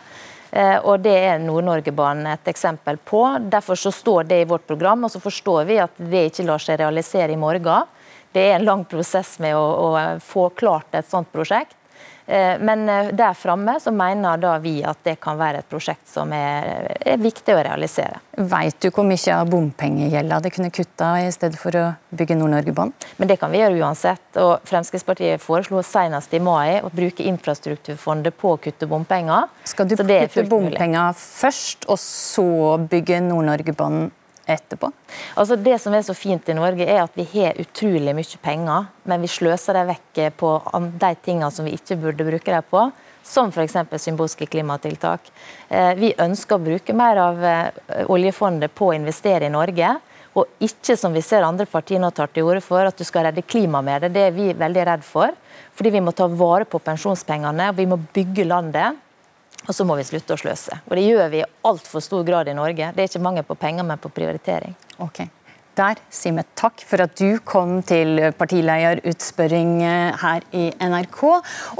Eh, 0.54 0.76
og 0.78 1.02
Det 1.02 1.14
er 1.18 1.42
Nord-Norgebanen 1.42 2.28
et 2.30 2.52
eksempel 2.52 3.00
på. 3.02 3.24
Derfor 3.50 3.80
så 3.80 3.90
står 3.90 4.28
det 4.30 4.40
i 4.42 4.46
vårt 4.46 4.66
program, 4.66 5.02
og 5.04 5.10
så 5.10 5.18
forstår 5.22 5.66
vi 5.66 5.80
at 5.82 5.98
det 5.98 6.28
ikke 6.30 6.46
lar 6.46 6.62
seg 6.62 6.78
realisere 6.78 7.34
i 7.34 7.40
morgen. 7.40 7.90
Det 8.34 8.44
er 8.46 8.56
en 8.58 8.66
lang 8.66 8.84
prosess 8.86 9.40
med 9.42 9.56
å, 9.58 9.64
å 9.64 9.90
få 10.22 10.48
klart 10.54 10.94
et 10.94 11.10
sånt 11.10 11.32
prosjekt. 11.34 11.74
Eh, 12.26 12.58
men 12.60 12.88
eh, 12.88 13.10
der 13.12 13.34
framme 13.34 13.76
så 13.80 13.90
mener 13.92 14.40
da 14.40 14.54
vi 14.58 14.78
at 14.84 15.02
det 15.04 15.18
kan 15.20 15.36
være 15.38 15.60
et 15.60 15.68
prosjekt 15.68 16.08
som 16.08 16.32
er, 16.32 16.96
er 17.04 17.20
viktig 17.20 17.52
å 17.52 17.60
realisere. 17.66 18.22
Vet 18.34 18.80
du 18.80 18.88
hvor 18.88 19.04
mye 19.06 19.36
av 19.36 19.50
bompengegjelda 19.52 20.40
det 20.44 20.54
kunne 20.54 20.72
kutta 20.74 21.10
i 21.20 21.28
stedet 21.34 21.60
for 21.60 21.76
å 21.76 21.84
bygge 22.16 22.38
Nord-Norge-banen? 22.40 22.94
Men 23.20 23.28
Det 23.28 23.38
kan 23.40 23.52
vi 23.52 23.60
gjøre 23.60 23.78
uansett. 23.84 24.24
og 24.40 24.64
Fremskrittspartiet 24.64 25.42
foreslo 25.42 25.82
senest 25.82 26.32
i 26.34 26.40
mai 26.40 26.80
å 26.80 26.90
bruke 26.90 27.26
infrastrukturfondet 27.28 28.36
på 28.40 28.54
å 28.54 28.58
kutte 28.58 28.88
bompenger. 28.88 29.48
Skal 29.64 29.88
du 29.88 29.96
kutte 29.96 30.48
bompenger 30.48 31.12
først, 31.18 31.88
og 31.88 31.98
så 32.00 32.78
bygge 32.88 33.20
Nord-Norge-banen 33.20 34.10
etterpå? 34.50 34.90
Altså 35.40 35.56
Det 35.56 35.78
som 35.80 35.94
er 35.94 36.04
så 36.06 36.14
fint 36.16 36.48
i 36.48 36.56
Norge, 36.56 36.86
er 36.86 37.02
at 37.02 37.16
vi 37.16 37.26
har 37.34 37.60
utrolig 37.60 38.14
mye 38.16 38.40
penger, 38.42 38.88
men 39.04 39.24
vi 39.24 39.30
sløser 39.30 39.78
dem 39.78 39.90
vekk 39.92 40.22
på 40.40 40.54
de 41.00 41.12
tingene 41.24 41.50
som 41.52 41.68
vi 41.68 41.76
ikke 41.78 41.98
burde 42.00 42.28
bruke 42.28 42.56
dem 42.56 42.70
på. 42.70 42.88
Som 43.24 43.48
f.eks. 43.48 43.78
symbolske 44.02 44.44
klimatiltak. 44.52 45.30
Eh, 45.72 45.94
vi 45.96 46.10
ønsker 46.20 46.58
å 46.58 46.64
bruke 46.64 46.92
mer 46.92 47.16
av 47.22 47.38
eh, 47.40 48.02
oljefondet 48.12 48.74
på 48.76 48.90
å 48.90 48.96
investere 48.98 49.48
i 49.48 49.54
Norge. 49.54 49.94
Og 50.34 50.66
ikke 50.66 50.96
som 50.98 51.14
vi 51.14 51.22
ser 51.22 51.46
andre 51.46 51.64
partier 51.70 52.02
nå 52.02 52.10
tar 52.12 52.28
til 52.34 52.44
orde 52.44 52.60
for, 52.64 52.84
at 52.84 52.98
du 52.98 53.04
skal 53.06 53.28
redde 53.28 53.46
klimaet 53.46 53.86
med 53.86 54.04
det. 54.04 54.12
Det 54.12 54.26
er 54.26 54.36
vi 54.36 54.50
veldig 54.58 54.84
redd 54.90 55.06
for. 55.06 55.32
Fordi 55.74 55.94
vi 55.94 56.02
må 56.04 56.12
ta 56.12 56.26
vare 56.28 56.66
på 56.68 56.82
pensjonspengene, 56.82 57.70
og 57.70 57.78
vi 57.78 57.88
må 57.88 57.98
bygge 58.14 58.46
landet. 58.50 59.00
Og 59.64 59.74
så 59.76 59.86
må 59.88 59.96
vi 59.98 60.04
slutte 60.06 60.36
å 60.36 60.40
sløse. 60.40 60.80
Og 60.88 60.98
det 60.98 61.06
gjør 61.06 61.30
vi 61.32 61.40
i 61.40 61.48
altfor 61.68 62.04
stor 62.04 62.26
grad 62.26 62.50
i 62.50 62.56
Norge. 62.56 62.90
Det 62.94 63.04
er 63.04 63.10
ikke 63.10 63.24
mangel 63.24 63.46
på 63.48 63.56
penger, 63.58 63.86
men 63.88 64.00
på 64.00 64.12
prioritering. 64.12 64.76
Ok. 65.02 65.24
Der 65.74 65.98
sier 66.12 66.36
vi 66.36 66.44
takk 66.54 66.84
for 66.86 67.02
at 67.02 67.16
du 67.18 67.40
kom 67.42 67.80
til 67.86 68.20
partilederutspørring 68.38 69.72
eh, 69.82 70.20
her 70.20 70.44
i 70.54 70.68
NRK, 70.78 71.22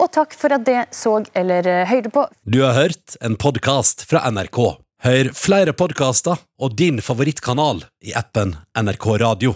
og 0.00 0.08
takk 0.14 0.34
for 0.34 0.56
at 0.56 0.64
det 0.66 0.80
så 0.94 1.20
eller 1.30 1.68
eh, 1.70 1.84
hørte 1.86 2.10
på. 2.14 2.24
Du 2.42 2.64
har 2.64 2.74
hørt 2.74 3.14
en 3.22 3.38
podkast 3.38 4.02
fra 4.10 4.24
NRK. 4.34 4.64
Hør 5.04 5.30
flere 5.36 5.76
podkaster 5.76 6.42
og 6.58 6.74
din 6.80 6.98
favorittkanal 7.04 7.84
i 8.02 8.16
appen 8.18 8.56
NRK 8.74 9.06
Radio. 9.22 9.54